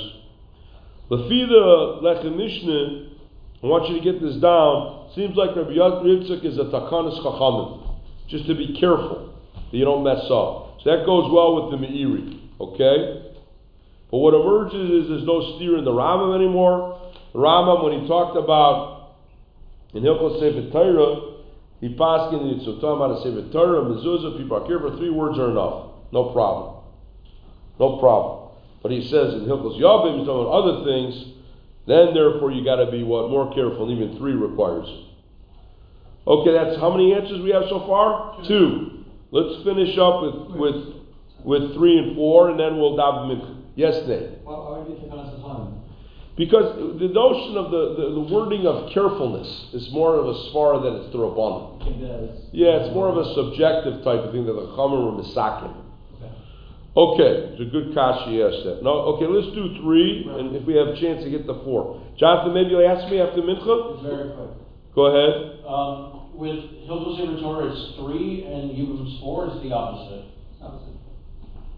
[1.11, 3.10] Lefi the Lechem Mishnah,
[3.63, 5.11] I want you to get this down.
[5.15, 9.35] Seems like Rabbi Yitzchak is a takanas chachamim, just to be careful
[9.71, 10.81] that you don't mess up.
[10.83, 13.37] So that goes well with the Meiri, okay?
[14.11, 17.13] But what emerges is there's no steer in the Rambam anymore.
[17.33, 19.17] The Rambam, when he talked about
[19.93, 21.37] in Hilchot Sefer Torah,
[21.81, 25.39] he passed in the talking about a Sefer Torah, mezuzah, people are careful, three words
[25.39, 26.01] are enough.
[26.13, 26.83] No problem.
[27.79, 28.57] No problem.
[28.83, 31.40] But he says in Hilchos Yabim, he's talking about other things,
[31.91, 34.89] then therefore you got to be what more careful, and even three requires.
[36.27, 38.39] Okay, that's how many answers we have so far?
[38.47, 39.05] Two.
[39.31, 41.01] Let's finish up with with
[41.45, 43.57] with three and four, and then we'll daven mincha.
[43.77, 44.39] Yes, Nate.
[44.45, 48.35] Why, why would you take on as a Because the notion of the, the, the
[48.35, 51.81] wording of carefulness is more of a svara than it's the rabbanon.
[52.53, 55.80] Yeah, it's more of a subjective type of thing that the chamer or misakim.
[56.97, 58.83] Okay, it's a good kashi yes that.
[58.83, 62.03] No, okay, let's do three, and if we have a chance to get the four.
[62.19, 63.95] Jonathan, maybe you'll ask me after mincha.
[63.95, 64.51] It's very quick.
[64.99, 65.63] Go ahead.
[65.63, 66.59] Um, with
[66.91, 70.35] Hilchos Torah, it's three, and Yibum's four is the opposite.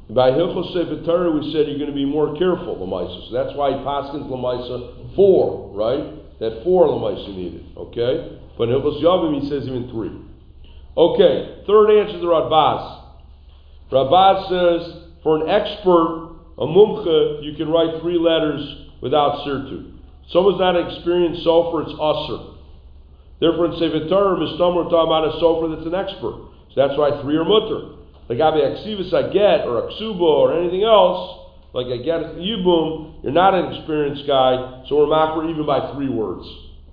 [0.08, 3.28] By Hilchos Torah, we said you're going to be more careful, Lamaisa.
[3.28, 6.38] So that's why he Paskins Lamaisa four, right?
[6.40, 8.38] That four Lamaisa needed, okay?
[8.56, 10.12] But in Hilchos Yavim, he says even three.
[10.96, 13.01] Okay, third answer to the Radbaz.
[13.92, 19.92] Radbaz says, for an expert, a mumcha, you can write three letters without sirtu.
[20.32, 22.56] Someone's not an experienced sofer, it's usser.
[23.38, 26.48] Therefore, in Sefer Torah, Mistam, we're talking about a sofer that's an expert.
[26.72, 27.98] So that's why three are mutter.
[28.28, 31.42] Like Abi Aksivas I get, or Aksuba, or anything else,
[31.74, 36.08] like I get Yibum, you're not an experienced guy, so we're makar even by three
[36.08, 36.46] words.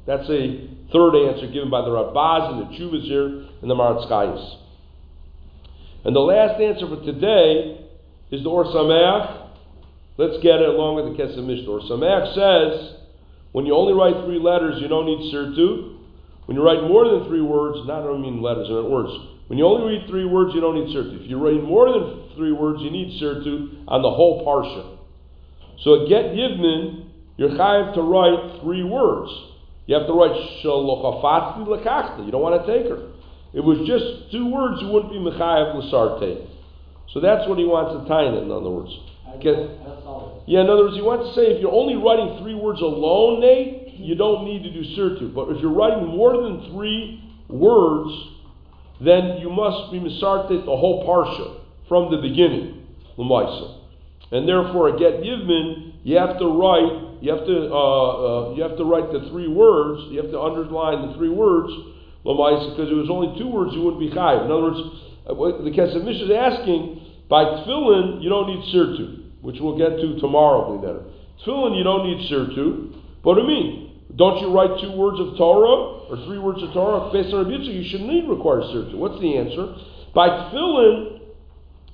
[0.08, 4.69] That's a third answer given by the Radbaz and the Chuvas here and the Maratskayas.
[6.06, 7.86] And the last answer for today
[8.32, 9.52] is the Or Sameach.
[10.18, 11.70] Let's get it along with the Kesef Mishnah.
[11.70, 13.00] Or Sameach says,
[13.52, 15.98] when you only write three letters, you don't need sirtu.
[16.46, 19.12] When you write more than three words, not I don't mean letters, I mean words.
[19.48, 21.24] When you only read three words, you don't need sirtu.
[21.24, 24.98] If you write more than three words, you need sirtu on the whole parsha.
[25.84, 29.32] So at Get Yivnin, you're chayav to write three words.
[29.88, 32.26] You have to write shalochafatzi lekachta.
[32.26, 33.12] You don't want to take her.
[33.54, 36.48] It was just two words, you wouldn't be mechayev l'sarte.
[37.14, 38.94] So that's what he wants to tie in, in other words.
[39.42, 39.58] Get-
[40.46, 43.42] yeah, in other words, he wants to say if you're only writing three words alone,
[43.42, 45.34] Nate, you don't need to do sirtu.
[45.34, 48.10] But if you're writing more than three words,
[49.02, 52.86] then you must be misarte the whole parsha from the beginning,
[53.18, 53.78] l'maisa.
[54.32, 58.64] And therefore, at get yivmin, you have to write, you have to, uh, uh, you
[58.64, 60.10] have to write the three words.
[60.10, 61.74] You have to underline the three words,
[62.30, 64.46] l'maisa, because it was only two words, you wouldn't be chayiv.
[64.46, 64.82] In other words,
[65.26, 65.34] uh,
[65.64, 70.20] the Kesef Mishnah is asking by tefillin, you don't need sirtu, which we'll get to
[70.20, 71.04] tomorrow, better.
[71.46, 72.94] Tefillin, you don't need sirtu.
[73.24, 73.86] What do you mean?
[74.16, 77.64] Don't you write two words of Torah or three words of Torah based on Rabbi?
[77.64, 78.96] You shouldn't need require sirtu.
[78.96, 79.76] What's the answer?
[80.14, 81.22] By tefillin,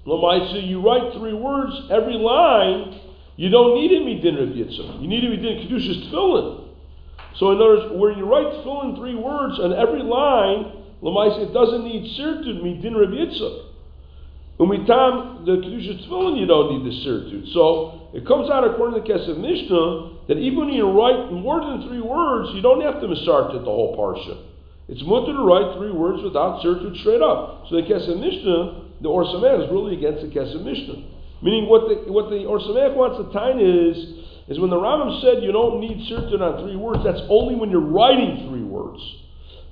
[0.05, 3.01] Lamaisa, you write three words every line.
[3.35, 5.01] You don't need a midin Rabbi.
[5.01, 6.64] You need a midin kedushas tefillin.
[7.39, 11.53] So in other words, where you write tefillin three words on every line, Lamaisa, it
[11.53, 13.75] doesn't need sirtu midin Rabbi Yitzchak.
[14.59, 17.51] Umitam, the Kedushas Tefillin, you don't need the Sirtut.
[17.51, 21.59] So, it comes out according to the Kesef Mishnah, that even when you write more
[21.59, 24.47] than three words, you don't have to Misart it the whole Parsha.
[24.87, 27.67] It's mutter to write three words without surtut straight up.
[27.67, 31.03] So the Kesef Mishnah, the Or is really against the Kesef Mishnah.
[31.43, 32.63] Meaning what the, what the Or
[32.95, 36.75] wants to tie is, is when the Rambam said you don't need surtut on three
[36.75, 39.01] words, that's only when you're writing three words.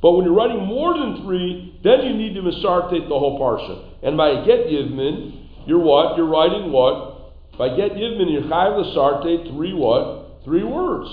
[0.02, 4.04] But when you're writing more than three, then you need to misartate the whole parsha.
[4.04, 6.18] And by get yivmin, you're what?
[6.18, 7.58] You're writing what?
[7.58, 10.44] By get yivmin, you're chayav l'sartate three what?
[10.44, 11.10] Three words.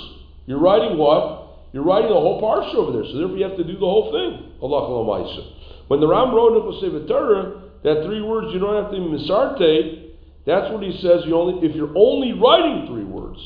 [0.47, 1.69] You're writing what?
[1.73, 3.05] You're writing the whole parsha over there.
[3.13, 4.59] So therefore you have to do the whole thing.
[4.61, 5.47] Allah
[5.87, 10.10] When the Ram wrote in the Torah that three words you don't have to misartate,
[10.47, 11.23] that's what he says.
[11.27, 13.39] You only if you're only writing three words.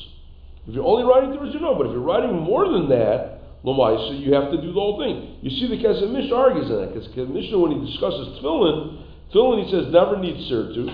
[0.66, 1.74] If you're only writing three words, you know.
[1.74, 5.40] But if you're writing more than that, Lamaisa, you have to do the whole thing.
[5.40, 9.02] You see the Kesef Mishnah argues on that, because Kesef Mishnah, when he discusses tefillin,
[9.32, 10.84] tefillin he says never needs sirtu,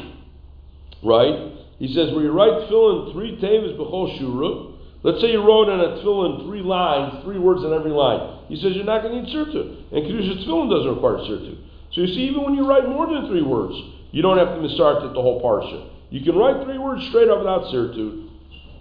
[1.03, 1.59] right?
[1.79, 5.81] He says where you write tefillin three tavis b'chol shura, let's say you wrote in
[5.81, 8.47] a tefillin three lines, three words in every line.
[8.49, 11.59] He says you're not going to need sirtu, and kedusha tefillin doesn't require sirtu.
[11.93, 13.75] So you see, even when you write more than three words,
[14.13, 15.91] you don't have to misart it the whole parsha.
[16.11, 18.29] You can write three words straight up without sirtu.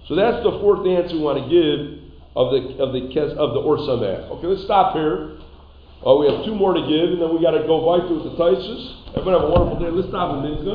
[0.08, 3.06] So that's the fourth answer we want to give of the of the
[3.38, 4.30] of the Or Sameach.
[4.38, 5.38] Okay, let's stop here.
[6.02, 8.24] Oh, we have two more to give, and then we got to go by with
[8.24, 9.14] the Taisus.
[9.20, 9.92] Everyone have a wonderful day.
[9.92, 10.66] Let's stop in Mincha.